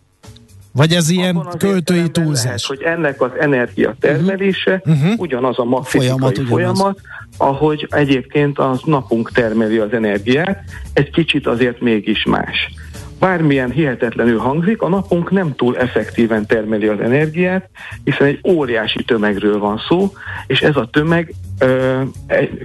Vagy 0.72 0.92
ez 0.92 1.08
ilyen 1.08 1.48
költői 1.58 2.10
túlzás? 2.10 2.44
Lehet, 2.44 2.64
hogy 2.64 2.82
ennek 2.82 3.20
az 3.20 3.30
energia 3.40 3.96
termelése 4.00 4.82
uh-huh. 4.84 5.12
ugyanaz 5.16 5.58
a 5.58 5.64
magfizikai 5.64 6.08
folyamat, 6.08 6.46
folyamat 6.48 7.00
ahogy 7.36 7.86
egyébként 7.90 8.58
az 8.58 8.80
napunk 8.84 9.32
termeli 9.32 9.78
az 9.78 9.92
energiát, 9.92 10.64
egy 10.92 11.10
kicsit 11.10 11.46
azért 11.46 11.80
mégis 11.80 12.24
más. 12.24 12.72
Bármilyen 13.18 13.70
hihetetlenül 13.70 14.38
hangzik, 14.38 14.82
a 14.82 14.88
napunk 14.88 15.30
nem 15.30 15.54
túl 15.54 15.76
effektíven 15.76 16.46
termeli 16.46 16.86
az 16.86 17.00
energiát, 17.00 17.68
hiszen 18.04 18.26
egy 18.26 18.40
óriási 18.48 19.04
tömegről 19.04 19.58
van 19.58 19.80
szó, 19.88 20.12
és 20.46 20.60
ez 20.60 20.76
a 20.76 20.88
tömeg 20.92 21.34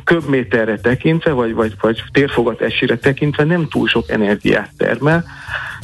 köbméterre 0.04 0.80
tekintve, 0.80 1.32
vagy, 1.32 1.54
vagy, 1.54 1.74
vagy 1.82 2.04
térfogat 2.12 2.62
esére 2.62 2.98
tekintve 2.98 3.44
nem 3.44 3.68
túl 3.68 3.88
sok 3.88 4.10
energiát 4.10 4.72
termel, 4.78 5.26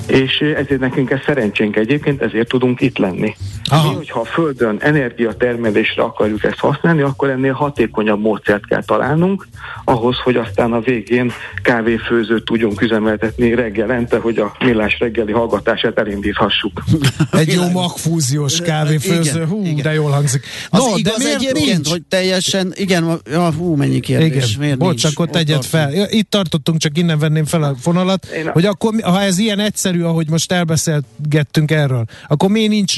és 0.08 0.40
ezért 0.40 0.80
nekünk 0.80 1.10
ez 1.10 1.20
szerencsénk 1.26 1.76
egyébként, 1.76 2.22
ezért 2.22 2.48
tudunk 2.48 2.82
itt 2.82 2.98
lenni. 2.98 3.36
Aha. 3.70 3.90
Mi, 3.90 3.96
hogyha 3.96 4.20
a 4.20 4.26
Földön 4.26 4.78
energiatermelésre 4.80 6.04
akarjuk 6.04 6.44
ezt 6.44 6.60
használni, 6.60 7.02
akkor 7.02 7.30
ennél 7.30 7.54
hatékonyabb 7.54 8.22
módszert 8.22 8.66
kell 8.66 8.84
találnunk, 8.84 9.48
ahhoz, 9.84 10.18
hogy 10.18 10.36
aztán 10.36 10.74
a 10.74 10.80
végén 10.80 11.32
kávéfőzőt 11.64 12.46
tudjunk 12.46 12.82
üzemeltetni 12.82 13.54
reggelente, 13.54 14.18
hogy 14.18 14.38
a 14.38 14.55
millás 14.60 15.00
reggeli 15.00 15.32
hallgatását 15.32 15.98
elindíthassuk. 15.98 16.84
Egy 17.32 17.54
jó 17.54 17.70
magfúziós 17.70 18.62
kávéfőző, 18.62 19.32
igen, 19.36 19.48
hú, 19.48 19.66
igen. 19.66 19.82
de 19.82 19.94
jól 19.94 20.12
hangzik. 20.12 20.46
No, 20.72 20.94
az 20.94 21.02
de 21.02 21.12
miért 21.18 21.36
egyébként, 21.36 21.74
nincs? 21.74 21.90
hogy 21.90 22.04
teljesen, 22.10 22.74
igen, 22.76 23.22
ja, 23.32 23.52
hú, 23.52 23.76
mennyi 23.76 24.00
kérdés, 24.00 24.48
igen. 24.50 24.60
miért 24.60 24.78
Bocs, 24.78 25.04
nincs? 25.04 25.16
akkor 25.16 25.30
tegyed 25.30 25.64
fel. 25.64 25.94
Itt 26.10 26.30
tartottunk, 26.30 26.80
csak 26.80 26.98
innen 26.98 27.20
venném 27.20 27.46
fel 27.46 27.64
a 27.64 27.76
fonalat, 27.80 28.26
Én 28.26 28.50
hogy 28.50 28.66
akkor, 28.66 28.94
ha 29.04 29.22
ez 29.22 29.38
ilyen 29.38 29.60
egyszerű, 29.60 30.02
ahogy 30.02 30.30
most 30.30 30.52
elbeszélgettünk 30.52 31.72
erről, 31.72 32.06
akkor 32.28 32.50
mi 32.50 32.68
nincs 32.68 32.98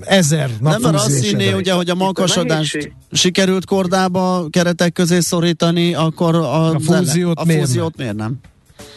ezer 0.00 0.50
Nem, 0.60 0.80
mert 0.80 0.94
azt 0.94 1.24
hinné, 1.24 1.52
ugye, 1.52 1.72
hogy 1.72 1.90
a 1.90 1.94
malkasodást 1.94 2.92
sikerült 3.12 3.64
kordába 3.64 4.46
keretek 4.50 4.92
közé 4.92 5.20
szorítani, 5.20 5.94
akkor 5.94 6.34
a, 6.34 6.68
a 6.68 6.78
fúziót, 6.80 7.38
a 7.38 7.44
fúziót 7.44 7.96
miért 7.96 8.16
nem? 8.16 8.38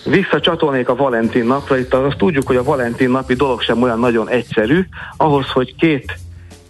Visszacsatolnék 0.06 0.90
a 0.90 0.96
Valentin 0.96 1.46
napra, 1.46 1.78
itt 1.78 1.94
azt 1.94 2.18
tudjuk, 2.18 2.48
hogy 2.48 2.56
a 2.56 2.64
Valentin 2.64 3.10
napi 3.10 3.34
dolog 3.34 3.62
sem 3.62 3.82
olyan 3.82 4.00
nagyon 4.00 4.30
egyszerű, 4.30 4.80
ahhoz, 5.18 5.48
hogy 5.48 5.76
két 5.76 6.14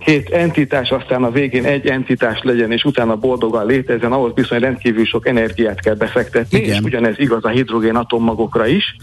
két 0.03 0.29
entitás, 0.29 0.91
aztán 0.91 1.23
a 1.23 1.31
végén 1.31 1.65
egy 1.65 1.87
entitás 1.87 2.39
legyen, 2.41 2.71
és 2.71 2.83
utána 2.83 3.15
boldogan 3.15 3.65
létezzen, 3.65 4.11
ahhoz 4.11 4.33
bizony 4.33 4.59
rendkívül 4.59 5.05
sok 5.05 5.27
energiát 5.27 5.79
kell 5.79 5.93
befektetni, 5.93 6.57
Igen. 6.57 6.73
és 6.73 6.79
ugyanez 6.79 7.19
igaz 7.19 7.45
a 7.45 7.49
hidrogén 7.49 7.95
atommagokra 7.95 8.67
is. 8.67 8.95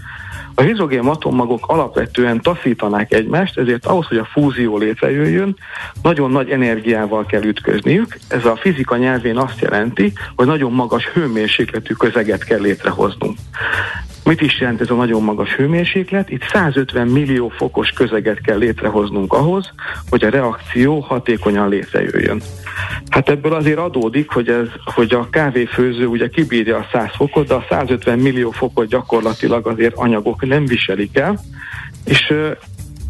A 0.60 0.62
hidrogén 0.62 1.06
atommagok 1.06 1.66
alapvetően 1.66 2.40
taszítanák 2.40 3.12
egymást, 3.12 3.58
ezért 3.58 3.86
ahhoz, 3.86 4.06
hogy 4.06 4.16
a 4.16 4.24
fúzió 4.24 4.78
létrejöjjön, 4.78 5.56
nagyon 6.02 6.30
nagy 6.30 6.50
energiával 6.50 7.26
kell 7.26 7.42
ütközniük. 7.42 8.18
Ez 8.28 8.44
a 8.44 8.56
fizika 8.56 8.96
nyelvén 8.96 9.36
azt 9.36 9.60
jelenti, 9.60 10.12
hogy 10.36 10.46
nagyon 10.46 10.72
magas 10.72 11.06
hőmérsékletű 11.06 11.94
közeget 11.94 12.44
kell 12.44 12.60
létrehoznunk. 12.60 13.38
Mit 14.24 14.40
is 14.40 14.60
jelent 14.60 14.80
ez 14.80 14.90
a 14.90 14.94
nagyon 14.94 15.22
magas 15.22 15.54
hőmérséklet? 15.54 16.30
Itt 16.30 16.42
150 16.52 17.06
millió 17.06 17.48
fokos 17.48 17.90
közeget 17.90 18.40
kell 18.40 18.58
létrehoznunk 18.58 19.32
ahhoz, 19.32 19.70
hogy 20.10 20.24
a 20.24 20.30
reakció 20.30 20.98
hatékonyan 20.98 21.68
létrejöjjön. 21.68 22.40
Hát 23.08 23.28
ebből 23.28 23.52
azért 23.52 23.78
adódik, 23.78 24.30
hogy, 24.30 24.48
ez, 24.48 24.66
hogy 24.84 25.14
a 25.14 25.28
kávéfőző 25.30 26.06
ugye 26.06 26.28
kibírja 26.28 26.76
a 26.76 26.86
100 26.92 27.08
fokot, 27.16 27.46
de 27.46 27.54
a 27.54 27.66
150 27.68 28.18
millió 28.18 28.50
fokot 28.50 28.88
gyakorlatilag 28.88 29.66
azért 29.66 29.94
anyagok 29.94 30.46
nem 30.46 30.66
viselik 30.66 31.16
el, 31.16 31.40
és 32.04 32.34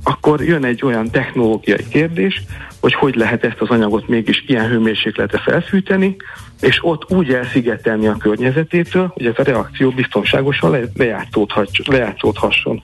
akkor 0.02 0.42
jön 0.42 0.64
egy 0.64 0.84
olyan 0.84 1.10
technológiai 1.10 1.88
kérdés, 1.88 2.42
hogy 2.80 2.94
hogy 2.94 3.14
lehet 3.14 3.44
ezt 3.44 3.60
az 3.60 3.68
anyagot 3.68 4.08
mégis 4.08 4.44
ilyen 4.46 4.68
hőmérsékletre 4.68 5.38
felfűteni, 5.38 6.16
és 6.60 6.78
ott 6.82 7.12
úgy 7.12 7.32
elszigetelni 7.32 8.06
a 8.06 8.16
környezetétől, 8.16 9.10
hogy 9.14 9.26
ez 9.26 9.34
a 9.36 9.42
reakció 9.42 9.90
biztonságosan 9.90 10.70
le, 10.70 10.80
lejátszódhasson. 11.86 12.82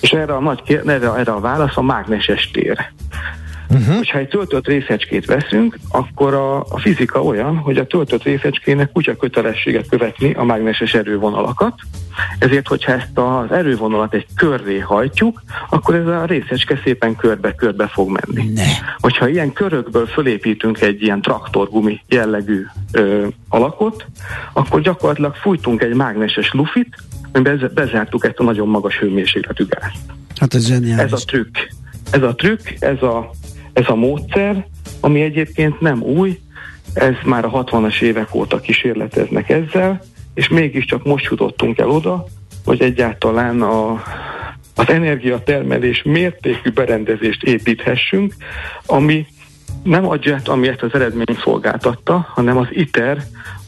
És 0.00 0.10
erre 0.10 0.34
a, 0.34 0.40
nagy, 0.40 0.62
erre, 0.86 1.14
erre 1.14 1.32
a 1.32 1.40
válasz 1.40 1.76
a 1.76 1.82
mágneses 1.82 2.50
tér. 2.50 2.92
Uh-huh. 3.72 3.96
Hogyha 3.96 4.18
egy 4.18 4.28
töltött 4.28 4.66
részecskét 4.66 5.26
veszünk, 5.26 5.78
akkor 5.88 6.34
a, 6.34 6.60
a 6.60 6.78
fizika 6.78 7.22
olyan, 7.22 7.56
hogy 7.56 7.76
a 7.76 7.86
töltött 7.86 8.22
részecskének 8.22 8.92
kutya 8.92 9.16
kötelességet 9.16 9.88
követni 9.88 10.34
a 10.34 10.44
mágneses 10.44 10.94
erővonalakat, 10.94 11.74
ezért, 12.38 12.68
hogyha 12.68 12.92
ezt 12.92 13.18
az 13.18 13.50
erővonalat 13.50 14.14
egy 14.14 14.26
körré 14.36 14.78
hajtjuk, 14.78 15.42
akkor 15.70 15.94
ez 15.94 16.06
a 16.06 16.24
részecske 16.24 16.80
szépen 16.84 17.16
körbe-körbe 17.16 17.86
fog 17.86 18.10
menni. 18.10 18.52
Ne. 18.52 18.64
Hogyha 18.98 19.28
ilyen 19.28 19.52
körökből 19.52 20.06
fölépítünk 20.06 20.80
egy 20.80 21.02
ilyen 21.02 21.20
traktorgumi 21.22 22.00
jellegű 22.08 22.64
ö, 22.92 23.26
alakot, 23.48 24.06
akkor 24.52 24.80
gyakorlatilag 24.80 25.34
fújtunk 25.34 25.82
egy 25.82 25.94
mágneses 25.94 26.52
lufit, 26.52 26.96
amiben 27.32 27.70
bezártuk 27.74 28.24
ezt 28.24 28.38
a 28.38 28.42
nagyon 28.42 28.68
magas 28.68 28.98
hőmérsékletű 28.98 29.64
gázt. 29.68 30.02
Hát 30.36 30.54
ez 30.54 30.66
zseniális. 30.66 31.04
Ez 31.04 31.12
a 31.12 31.24
trükk. 31.24 31.56
Ez 32.10 32.22
a 32.22 32.34
trükk, 32.34 32.68
ez 32.78 33.02
a 33.02 33.30
ez 33.72 33.84
a 33.88 33.94
módszer, 33.94 34.66
ami 35.00 35.20
egyébként 35.20 35.80
nem 35.80 36.02
új, 36.02 36.38
ez 36.94 37.14
már 37.24 37.44
a 37.44 37.64
60-as 37.64 38.00
évek 38.00 38.34
óta 38.34 38.60
kísérleteznek 38.60 39.48
ezzel, 39.48 40.02
és 40.34 40.48
mégiscsak 40.48 41.04
most 41.04 41.30
jutottunk 41.30 41.78
el 41.78 41.88
oda, 41.88 42.24
hogy 42.64 42.82
egyáltalán 42.82 43.62
a, 43.62 44.02
az 44.74 44.88
energiatermelés 44.88 46.02
mértékű 46.02 46.70
berendezést 46.70 47.42
építhessünk, 47.42 48.34
ami 48.86 49.26
nem 49.82 50.08
a 50.08 50.16
JET, 50.20 50.48
ami 50.48 50.68
ezt 50.68 50.82
az 50.82 50.94
eredményt 50.94 51.40
szolgáltatta, 51.42 52.26
hanem 52.34 52.56
az 52.56 52.66
ITER, 52.70 53.22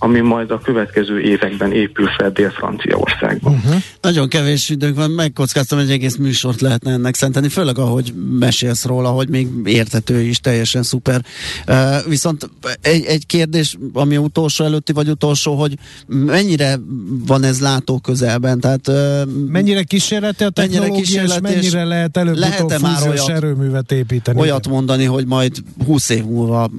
ami 0.05 0.21
majd 0.21 0.51
a 0.51 0.59
következő 0.59 1.21
években 1.21 1.73
épül 1.73 2.07
fel 2.07 2.31
Dél-Franciaországban. 2.31 3.53
Uh-huh. 3.53 3.75
Nagyon 4.01 4.29
kevés 4.29 4.69
időnk 4.69 4.97
van, 4.97 5.11
megkockáztam, 5.11 5.79
hogy 5.79 5.90
egész 5.90 6.17
műsort 6.17 6.61
lehetne 6.61 6.93
ennek 6.93 7.14
szenteni, 7.14 7.49
főleg 7.49 7.79
ahogy 7.79 8.14
mesélsz 8.38 8.85
róla, 8.85 9.09
hogy 9.09 9.29
még 9.29 9.49
értető 9.64 10.21
is, 10.21 10.38
teljesen 10.38 10.83
szuper. 10.83 11.25
Uh, 11.69 11.77
viszont 12.09 12.51
egy, 12.81 13.05
egy 13.05 13.27
kérdés, 13.27 13.77
ami 13.93 14.17
utolsó 14.17 14.64
előtti 14.64 14.93
vagy 14.93 15.09
utolsó, 15.09 15.55
hogy 15.55 15.75
mennyire 16.07 16.79
van 17.27 17.43
ez 17.45 17.61
látó 17.61 17.99
közelben? 17.99 18.61
Tehát, 18.61 18.88
uh, 18.88 19.21
mennyire 19.49 19.83
kísérleti 19.83 20.45
a 20.45 20.51
technológia, 20.51 20.97
mennyire 20.97 21.23
és 21.23 21.40
mennyire 21.40 21.85
lehet 21.85 22.17
előbb-utóbb 22.17 22.71
fúziós 22.71 23.27
erőművet 23.27 23.93
építeni? 23.93 24.40
Olyat 24.40 24.69
mondani, 24.69 25.05
hogy 25.05 25.27
majd 25.27 25.53
20 25.87 26.09
év 26.09 26.25
múlva 26.25 26.71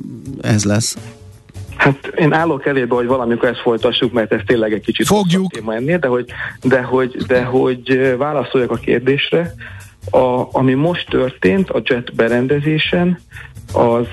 ez 0.41 0.63
lesz. 0.63 0.97
Hát 1.75 2.11
én 2.15 2.33
állok 2.33 2.65
elébe, 2.65 2.95
hogy 2.95 3.07
valamikor 3.07 3.49
ezt 3.49 3.59
folytassuk, 3.59 4.11
mert 4.11 4.33
ez 4.33 4.39
tényleg 4.45 4.73
egy 4.73 4.81
kicsit 4.81 5.07
Fogjuk. 5.07 5.51
téma 5.51 5.73
ennél, 5.73 5.97
de 5.97 6.07
hogy, 6.07 6.25
de 6.63 6.81
hogy, 6.81 7.15
de 7.27 7.43
hogy 7.43 8.15
válaszoljak 8.17 8.71
a 8.71 8.75
kérdésre. 8.75 9.53
A, 10.11 10.47
ami 10.51 10.73
most 10.73 11.09
történt 11.09 11.69
a 11.69 11.81
JET 11.83 12.15
berendezésen, 12.15 13.19
az 13.73 14.07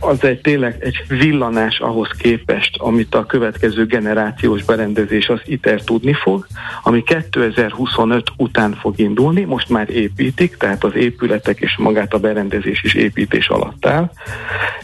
az 0.00 0.24
egy 0.24 0.40
tényleg 0.40 0.76
egy 0.80 1.04
villanás 1.08 1.78
ahhoz 1.78 2.08
képest, 2.18 2.76
amit 2.78 3.14
a 3.14 3.26
következő 3.26 3.86
generációs 3.86 4.62
berendezés 4.62 5.28
az 5.28 5.40
ITER 5.44 5.80
tudni 5.80 6.12
fog, 6.12 6.46
ami 6.82 7.02
2025 7.02 8.26
után 8.36 8.74
fog 8.80 8.98
indulni, 8.98 9.44
most 9.44 9.68
már 9.68 9.90
építik, 9.90 10.56
tehát 10.56 10.84
az 10.84 10.94
épületek 10.94 11.60
és 11.60 11.76
magát 11.76 12.14
a 12.14 12.18
berendezés 12.18 12.82
is 12.82 12.94
építés 12.94 13.48
alatt 13.48 13.86
áll. 13.86 14.10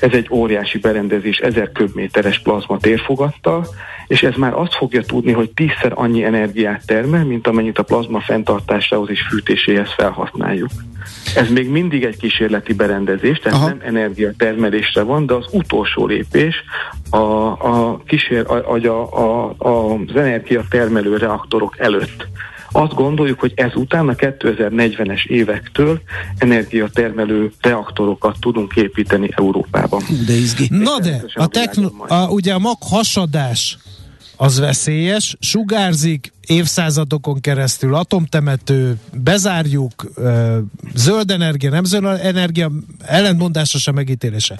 Ez 0.00 0.12
egy 0.12 0.26
óriási 0.30 0.78
berendezés, 0.78 1.38
1000 1.38 1.72
köbméteres 1.72 2.38
plazma 2.38 2.78
térfogattal, 2.78 3.66
és 4.06 4.22
ez 4.22 4.34
már 4.34 4.52
azt 4.54 4.74
fogja 4.74 5.02
tudni, 5.02 5.32
hogy 5.32 5.50
tízszer 5.50 5.92
annyi 5.94 6.24
energiát 6.24 6.86
termel, 6.86 7.24
mint 7.24 7.46
amennyit 7.46 7.78
a 7.78 7.82
plazma 7.82 8.20
fenntartásához 8.20 9.10
és 9.10 9.20
fűtéséhez 9.28 9.92
felhasználjuk. 9.92 10.70
Ez 11.36 11.48
még 11.48 11.68
mindig 11.68 12.04
egy 12.04 12.16
kísérleti 12.16 12.72
berendezés, 12.72 13.38
tehát 13.38 13.58
Aha. 13.58 13.68
nem 13.68 13.80
energiatermelésre 13.84 15.02
van, 15.06 15.26
de 15.26 15.34
az 15.34 15.46
utolsó 15.50 16.06
lépés 16.06 16.54
a, 17.10 17.16
a 17.16 18.00
kísér, 18.06 18.44
a, 18.46 18.54
a, 18.54 19.16
a, 19.18 19.54
a, 19.58 19.94
az 19.94 20.16
energiatermelő 20.16 21.16
reaktorok 21.16 21.78
előtt. 21.78 22.26
Azt 22.72 22.94
gondoljuk, 22.94 23.40
hogy 23.40 23.52
ezután 23.54 24.08
a 24.08 24.12
2040-es 24.12 25.26
évektől 25.26 26.00
energiatermelő 26.38 27.52
reaktorokat 27.60 28.36
tudunk 28.40 28.76
építeni 28.76 29.28
Európában. 29.36 30.02
De 30.26 30.32
izgi. 30.32 30.66
Na 30.70 31.00
de, 31.00 31.24
a, 31.34 31.46
techno, 31.46 31.88
a, 32.08 32.28
ugye 32.28 32.54
a 32.54 32.58
maghasadás 32.58 33.78
az 34.36 34.58
veszélyes, 34.58 35.36
sugárzik 35.40 36.32
évszázadokon 36.46 37.40
keresztül, 37.40 37.94
atomtemető, 37.94 38.96
bezárjuk, 39.12 40.12
zöld 40.94 41.30
energia, 41.30 41.70
nem 41.70 41.84
zöld 41.84 42.20
energia, 42.22 42.70
ellentmondása 43.04 43.92
megítélése. 43.92 44.58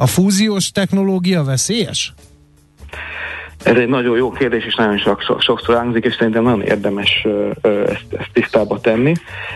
A 0.00 0.06
fúziós 0.06 0.70
technológia 0.70 1.44
veszélyes? 1.44 2.12
Ez 3.62 3.76
egy 3.76 3.88
nagyon 3.88 4.16
jó 4.16 4.30
kérdés, 4.30 4.64
és 4.64 4.74
nagyon 4.74 4.98
sok, 4.98 5.40
sokszor 5.40 5.76
hangzik, 5.76 6.04
és 6.04 6.14
szerintem 6.18 6.42
nagyon 6.42 6.62
érdemes 6.62 7.26
ezt, 7.62 8.04
ezt 8.18 8.30
tisztába 8.32 8.80
tenni. 8.80 9.12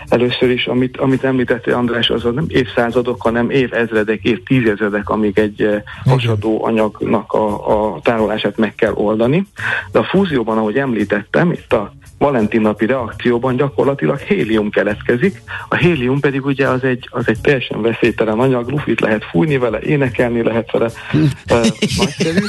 Először 0.09 0.51
is, 0.51 0.67
amit, 0.67 0.97
amit 0.97 1.25
említettél 1.25 1.75
András, 1.75 2.11
az 2.11 2.23
nem 2.23 2.45
évszázadok, 2.49 3.23
hanem 3.23 3.51
évezredek, 3.51 4.23
évtizedek, 4.23 5.09
amíg 5.09 5.39
egy 5.39 5.69
hasadó 6.05 6.65
anyagnak 6.65 7.33
a, 7.33 7.95
a 7.95 8.01
tárolását 8.01 8.57
meg 8.57 8.75
kell 8.75 8.93
oldani. 8.93 9.47
De 9.93 9.99
a 9.99 10.05
fúzióban, 10.05 10.59
ahogy 10.59 10.77
említettem, 10.77 11.53
itt 11.53 11.73
a 11.73 11.93
Valentin 12.23 12.61
napi 12.61 12.87
reakcióban 12.87 13.57
gyakorlatilag 13.57 14.19
hélium 14.19 14.71
keletkezik. 14.71 15.43
A 15.69 15.75
hélium 15.75 16.21
pedig 16.21 16.45
ugye 16.45 16.69
az 16.69 16.85
egy, 16.85 17.09
az 17.11 17.29
egy 17.29 17.41
teljesen 17.41 17.83
veszélytelen 17.83 18.39
anyag, 18.39 18.69
lufit 18.69 19.01
lehet 19.01 19.25
fújni 19.25 19.59
vele, 19.59 19.81
énekelni 19.81 20.43
lehet 20.43 20.71
vele, 20.71 20.91
nagyszerű. 21.99 22.41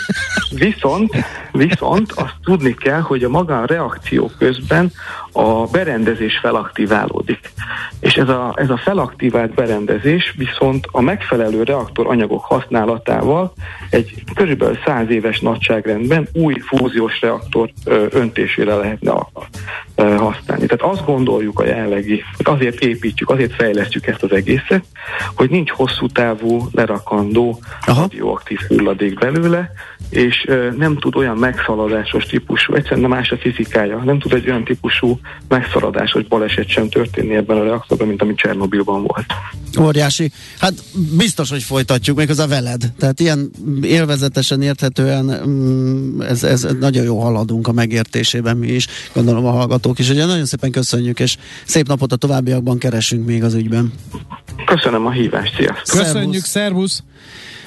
Viszont, 0.56 1.16
viszont 1.52 2.12
azt 2.12 2.36
tudni 2.44 2.74
kell, 2.74 3.00
hogy 3.00 3.24
a 3.24 3.30
maga 3.30 3.62
a 3.62 3.66
reakció 3.66 4.32
közben 4.38 4.92
a 5.32 5.66
berendezés 5.66 6.38
felaktiválódik. 6.38 7.52
És 8.00 8.16
ez 8.16 8.30
a, 8.30 8.54
ez 8.56 8.70
a 8.70 8.78
felaktivált 8.78 9.54
berendezés 9.54 10.34
viszont 10.38 10.88
a 10.92 11.02
megfelelő 11.02 11.64
reaktor 11.64 12.08
anyagok 12.08 12.44
használatával 12.44 13.54
egy 13.90 14.24
körülbelül 14.36 14.78
100 14.86 15.10
éves 15.10 15.40
nagyságrendben 15.40 16.28
új 16.34 16.60
fúziós 16.60 17.22
reaktor 17.22 17.70
öntésére 18.10 18.76
lehetne 18.76 19.12
a, 19.12 19.30
ö, 19.34 19.42
használni. 19.95 20.65
Tehát 20.65 20.82
azt 20.82 21.06
gondoljuk 21.06 21.60
a 21.60 21.65
jelenlegi, 21.65 22.23
hogy 22.38 22.45
azért 22.56 22.80
építjük, 22.80 23.30
azért 23.30 23.54
fejlesztjük 23.54 24.08
ezt 24.08 24.23
az 24.23 24.32
egészet, 24.32 24.84
hogy 25.36 25.49
nincs 25.49 25.71
hosszú 25.71 26.08
távú 26.08 26.67
lerakandó 26.71 27.60
radioaktív 27.86 28.60
hulladék 28.67 29.19
belőle, 29.19 29.71
és 30.10 30.47
nem 30.78 30.97
tud 30.97 31.15
olyan 31.15 31.38
megszaladásos 31.38 32.26
típusú, 32.26 32.73
egyszerűen 32.73 33.10
más 33.10 33.32
a 33.32 33.38
fizikája, 33.38 33.97
nem 33.97 34.19
tud 34.19 34.34
egy 34.34 34.49
olyan 34.49 34.63
típusú 34.63 35.19
megszaladásos 35.47 36.23
baleset 36.23 36.67
sem 36.69 36.89
történni 36.89 37.36
ebben 37.36 37.58
a 37.58 37.63
reaktorban, 37.63 38.08
mint 38.08 38.21
ami 38.21 38.36
Csernobilban 38.36 39.02
volt. 39.02 39.26
Óriási. 39.80 40.32
Hát 40.60 40.73
biztos, 41.17 41.49
hogy 41.49 41.63
folytatjuk 41.63 42.17
még 42.17 42.30
az 42.30 42.39
a 42.39 42.47
veled. 42.47 42.91
Tehát 42.99 43.19
ilyen 43.19 43.52
élvezetesen, 43.82 44.62
érthetően 44.62 45.41
mm, 45.47 46.21
ez, 46.21 46.43
ez 46.43 46.67
nagyon 46.80 47.04
jó 47.04 47.19
haladunk 47.19 47.67
a 47.67 47.71
megértésében 47.71 48.58
mi 48.58 48.67
is, 48.67 48.88
gondolom 49.13 49.45
a 49.45 49.52
hallgatók 49.54 50.00
is. 50.00 50.10
Ugye 50.10 50.26
nagyon 50.26 50.46
szépen 50.46 50.72
köszönjük, 50.72 51.20
és 51.20 51.38
szép 51.66 51.88
napot 51.88 52.12
a 52.12 52.16
továbbiakban 52.16 52.78
keresünk 52.78 53.26
még 53.26 53.44
az 53.44 53.54
ügyben. 53.54 53.94
Köszönöm 54.66 55.06
a 55.06 55.12
hívást, 55.12 55.56
sziasztok! 55.56 56.00
Köszönjük, 56.00 56.44
szervusz! 56.44 57.04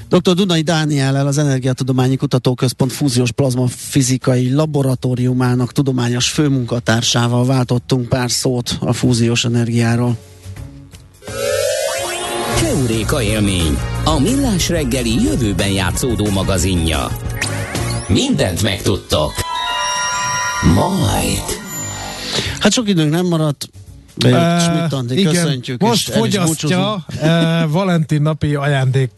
Dr. 0.09 0.35
Dunai 0.35 0.61
Dániellel 0.61 1.27
az 1.27 1.39
Energiatudományi 1.39 2.17
Kutatóközpont 2.17 2.93
fúziós 2.93 3.33
plazma 3.33 3.67
fizikai 3.67 4.53
laboratóriumának 4.53 5.73
tudományos 5.73 6.29
főmunkatársával 6.29 7.47
váltottunk 7.47 8.09
pár 8.09 8.31
szót 8.31 8.77
a 8.81 8.93
fúziós 8.93 9.45
energiáról. 9.45 10.17
Keuréka 12.61 13.23
élmény, 13.23 13.79
a 14.05 14.21
millás 14.21 14.69
reggeli 14.69 15.23
jövőben 15.23 15.71
játszódó 15.71 16.31
magazinja. 16.31 17.09
Mindent 18.09 18.63
megtudtok. 18.63 19.33
Majd. 20.75 21.66
Hát 22.61 22.73
sok 22.73 22.89
időnk 22.89 23.11
nem 23.11 23.27
maradt, 23.27 23.69
de 24.15 24.55
uh, 24.57 24.61
Schmidt 24.61 25.11
igen, 25.19 25.33
köszöntjük. 25.33 25.81
most 25.81 26.11
fogyasztja 26.11 27.05
uh, 27.23 27.71
Valentin 27.71 28.23
napi 28.23 28.55
ajándék 28.55 29.11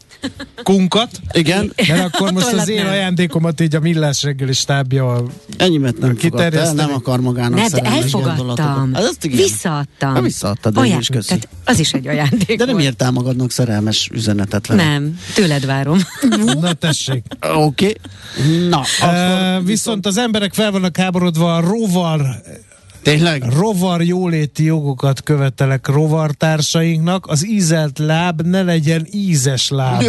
kunkat. 0.63 1.09
Igen, 1.31 1.73
Mert 1.87 2.13
akkor 2.15 2.31
most 2.31 2.53
az 2.53 2.69
én 2.69 2.83
nem. 2.83 2.91
ajándékomat 2.91 3.61
így 3.61 3.75
a 3.75 3.79
millás 3.79 4.23
reggeli 4.23 4.53
stábja 4.53 5.23
ennyimet 5.57 5.97
nem 5.97 6.15
fogadta 6.15 6.57
el, 6.59 6.73
nem 6.73 6.93
akar 6.93 7.19
magának 7.21 7.55
Ne, 7.55 7.61
de 7.61 7.69
szerelmes 7.69 8.11
gondolatokat. 8.11 8.59
elfogadtam. 8.59 8.93
Hát 8.93 9.03
azt 9.03 9.25
igen. 9.25 9.37
Visszaadtam. 9.37 10.13
Ha 10.13 10.21
visszaadtad, 10.21 10.73
de 10.73 10.79
Olyan, 10.79 10.99
is 10.99 11.07
köszi. 11.07 11.27
tehát 11.27 11.47
az 11.65 11.79
is 11.79 11.93
egy 11.93 12.07
ajándék 12.07 12.57
De 12.57 12.65
nem 12.65 12.79
írtál 12.79 13.11
magadnak 13.11 13.51
szerelmes 13.51 14.09
üzenetet 14.13 14.67
vele. 14.67 14.83
Nem, 14.83 15.19
tőled 15.33 15.65
várom. 15.65 15.99
Na 16.61 16.73
tessék. 16.73 17.23
Oké. 17.39 17.95
Okay. 18.35 18.67
Na, 18.69 18.81
Uh, 19.01 19.65
viszont 19.65 20.05
az 20.05 20.17
emberek 20.17 20.53
fel 20.53 20.71
vannak 20.71 20.97
háborodva 20.97 21.55
a 21.55 21.59
rovar 21.59 22.41
tényleg? 23.01 23.43
rovar 23.57 24.01
jóléti 24.01 24.63
jogokat 24.63 25.21
követelek 25.23 25.87
rovartársainknak, 25.87 27.27
az 27.27 27.47
ízelt 27.47 27.99
láb 27.99 28.41
ne 28.41 28.61
legyen 28.63 29.07
ízes 29.11 29.69
láb 29.69 30.03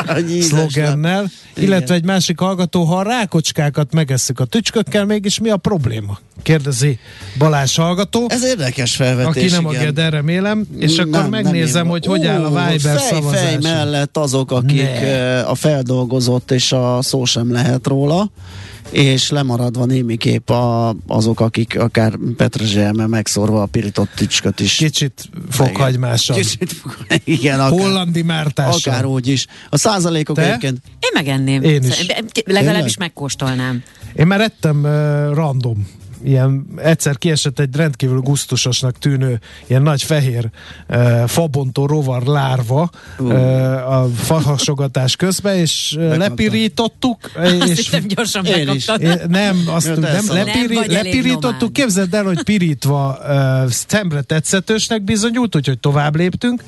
szlogennel, 0.40 1.30
illetve 1.56 1.94
egy 1.94 2.04
másik 2.04 2.38
hallgató, 2.38 2.82
ha 2.84 2.96
a 2.96 3.02
rákocskákat 3.02 3.92
megesszük 3.92 4.40
a 4.40 4.44
tücskökkel, 4.44 5.04
mégis 5.04 5.38
mi 5.38 5.50
a 5.50 5.56
probléma? 5.56 6.18
Kérdezi 6.42 6.98
Balázs 7.38 7.76
hallgató, 7.76 8.26
Ez 8.28 8.44
érdekes 8.44 8.96
felvetés, 8.96 9.42
aki 9.42 9.50
nem 9.54 9.66
a 9.66 9.70
igen. 9.72 9.84
Geder, 9.84 10.12
remélem, 10.12 10.66
és 10.78 10.96
Nem, 10.96 11.08
akkor 11.08 11.20
nem 11.20 11.30
megnézem, 11.30 11.84
én. 11.84 11.90
hogy 11.90 12.06
hogy 12.06 12.26
áll 12.26 12.44
a 12.44 12.48
Viber 12.48 12.98
fej, 12.98 13.08
szavazás. 13.08 13.40
Fej 13.40 13.56
mellett 13.60 14.16
azok, 14.16 14.50
akik 14.50 14.82
Ne. 14.82 15.00
ne. 15.00 15.40
a 15.40 15.54
feldolgozott 15.54 16.50
és 16.50 16.72
a 16.72 16.98
szó 17.02 17.24
sem 17.24 17.52
lehet 17.52 17.86
róla, 17.86 18.30
és 18.90 19.30
lemaradva 19.30 19.84
némiképp 19.84 20.50
a, 20.50 20.96
azok, 21.06 21.40
akik 21.40 21.78
akár 21.78 22.18
petrezselyemmel 22.36 23.06
megszórva 23.06 23.62
a 23.62 23.66
pirított 23.66 24.10
tücsköt 24.14 24.60
is. 24.60 24.74
Kicsit 24.74 25.28
fokhagymással. 25.50 26.36
Kicsit, 26.36 26.74
igen, 27.24 27.60
akár, 27.60 27.78
Hollandi 27.80 28.22
mártással. 28.22 28.92
akár 28.92 29.04
úgy 29.04 29.28
is. 29.28 29.46
A 29.70 29.76
százalékok 29.76 30.36
Te? 30.36 30.42
egyébként 30.42 30.78
Én 30.84 31.10
megenném. 31.14 31.62
Én 31.62 31.82
is. 31.82 32.06
Legalábbis 32.44 32.64
Tényleg? 32.64 32.98
megkóstolnám. 32.98 33.82
Én 34.14 34.26
már 34.26 34.40
ettem 34.40 34.84
uh, 34.84 34.90
random 35.34 35.86
ilyen 36.24 36.66
egyszer 36.76 37.18
kiesett 37.18 37.58
egy 37.58 37.76
rendkívül 37.76 38.20
gusztusosnak 38.20 38.98
tűnő 38.98 39.40
ilyen 39.66 39.82
nagy 39.82 40.02
fehér 40.02 40.50
uh, 40.88 41.24
fabontó 41.26 41.86
rovar 41.86 42.22
lárva 42.22 42.90
uh. 43.18 43.32
a 43.92 44.08
fahasogatás 44.14 45.16
közben, 45.16 45.56
és 45.56 45.92
uh, 45.96 46.00
Megkaptam. 46.00 46.28
lepirítottuk. 46.28 47.30
Azt 47.60 47.68
és 47.68 47.90
hittem 47.90 48.04
gyorsan 48.06 48.44
Én 48.44 48.68
is. 48.68 48.86
megkaptad. 48.86 49.20
É, 49.20 49.26
nem, 49.28 49.62
azt 49.66 49.86
Jött 49.86 50.00
nem, 50.00 50.24
lepiri, 50.28 50.74
Nem 50.74 50.84
lepirítottuk, 50.90 51.60
nomád. 51.60 51.72
képzeld 51.72 52.14
el, 52.14 52.24
hogy 52.24 52.42
pirítva 52.42 53.18
uh, 53.20 53.70
szemre 53.70 54.22
tetszetősnek 54.22 55.02
bizonyult, 55.02 55.56
úgyhogy 55.56 55.78
tovább 55.78 56.16
léptünk, 56.16 56.62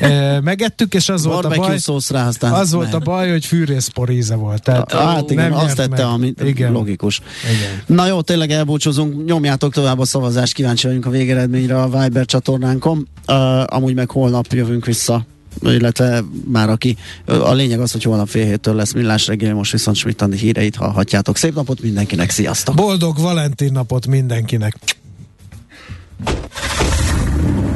uh, 0.00 0.40
megettük, 0.40 0.94
és 0.94 1.08
az 1.08 1.24
volt 1.24 1.44
a 1.44 1.48
baj, 1.48 1.78
rá, 2.08 2.26
aztán 2.26 2.52
az 2.52 2.72
volt 2.72 2.94
a 2.94 2.98
baj, 2.98 3.30
hogy 3.30 3.44
fűrészpor 3.44 4.10
íze 4.10 4.34
volt. 4.34 4.62
Tehát 4.62 4.92
Hát 4.92 5.30
igen, 5.30 5.50
nem 5.50 5.58
azt 5.58 5.76
tette, 5.76 5.88
meg. 5.88 6.00
ami 6.00 6.32
Igen. 6.44 6.72
logikus. 6.72 7.20
Igen. 7.44 7.82
Na 7.86 8.06
jó, 8.06 8.20
tényleg 8.20 8.50
elbúcsúzunk, 8.50 8.95
nyomjátok 9.04 9.72
tovább 9.72 9.98
a 9.98 10.04
szavazást, 10.04 10.52
kíváncsi 10.52 10.86
vagyunk 10.86 11.06
a 11.06 11.10
végeredményre 11.10 11.80
a 11.80 11.88
Viber 11.88 12.24
csatornánkon. 12.24 13.08
Uh, 13.28 13.74
amúgy 13.74 13.94
meg 13.94 14.10
holnap 14.10 14.52
jövünk 14.52 14.84
vissza 14.84 15.26
illetve 15.62 16.24
már 16.44 16.70
aki, 16.70 16.96
a 17.26 17.52
lényeg 17.52 17.80
az, 17.80 17.92
hogy 17.92 18.02
holnap 18.02 18.28
fél 18.28 18.44
héttől 18.44 18.74
lesz 18.74 18.92
millás 18.92 19.26
reggel, 19.26 19.54
most 19.54 19.72
viszont 19.72 19.96
Schmidt 19.96 20.22
Andi 20.22 20.36
híreit 20.36 20.76
hallhatjátok. 20.76 21.36
Szép 21.36 21.54
napot 21.54 21.80
mindenkinek, 21.82 22.30
sziasztok! 22.30 22.74
Boldog 22.74 23.18
Valentin 23.18 23.72
napot 23.72 24.06
mindenkinek! 24.06 24.76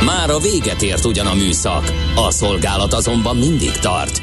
Már 0.05 0.31
a 0.31 0.39
véget 0.39 0.83
ért 0.83 1.05
ugyan 1.05 1.27
a 1.27 1.35
műszak, 1.35 1.93
a 2.15 2.31
szolgálat 2.31 2.93
azonban 2.93 3.37
mindig 3.37 3.73
tart, 3.73 4.23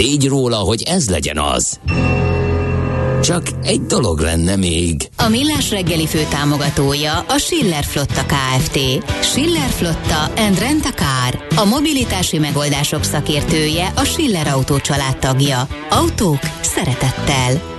tégy 0.00 0.28
róla, 0.28 0.56
hogy 0.56 0.82
ez 0.82 1.08
legyen 1.08 1.38
az. 1.38 1.80
Csak 3.22 3.42
egy 3.62 3.80
dolog 3.80 4.18
lenne 4.18 4.56
még. 4.56 5.08
A 5.16 5.28
Millás 5.28 5.70
reggeli 5.70 6.06
fő 6.06 6.26
támogatója 6.30 7.18
a 7.18 7.38
Schiller 7.38 7.84
Flotta 7.84 8.24
KFT. 8.26 8.78
Schiller 9.22 9.68
Flotta 9.68 10.22
and 10.36 10.58
Rent 10.58 10.84
a 10.84 10.90
Car. 10.90 11.46
A 11.56 11.64
mobilitási 11.64 12.38
megoldások 12.38 13.04
szakértője 13.04 13.92
a 13.96 14.04
Schiller 14.04 14.46
Autó 14.46 14.76
tagja. 15.20 15.68
Autók 15.90 16.40
szeretettel. 16.60 17.69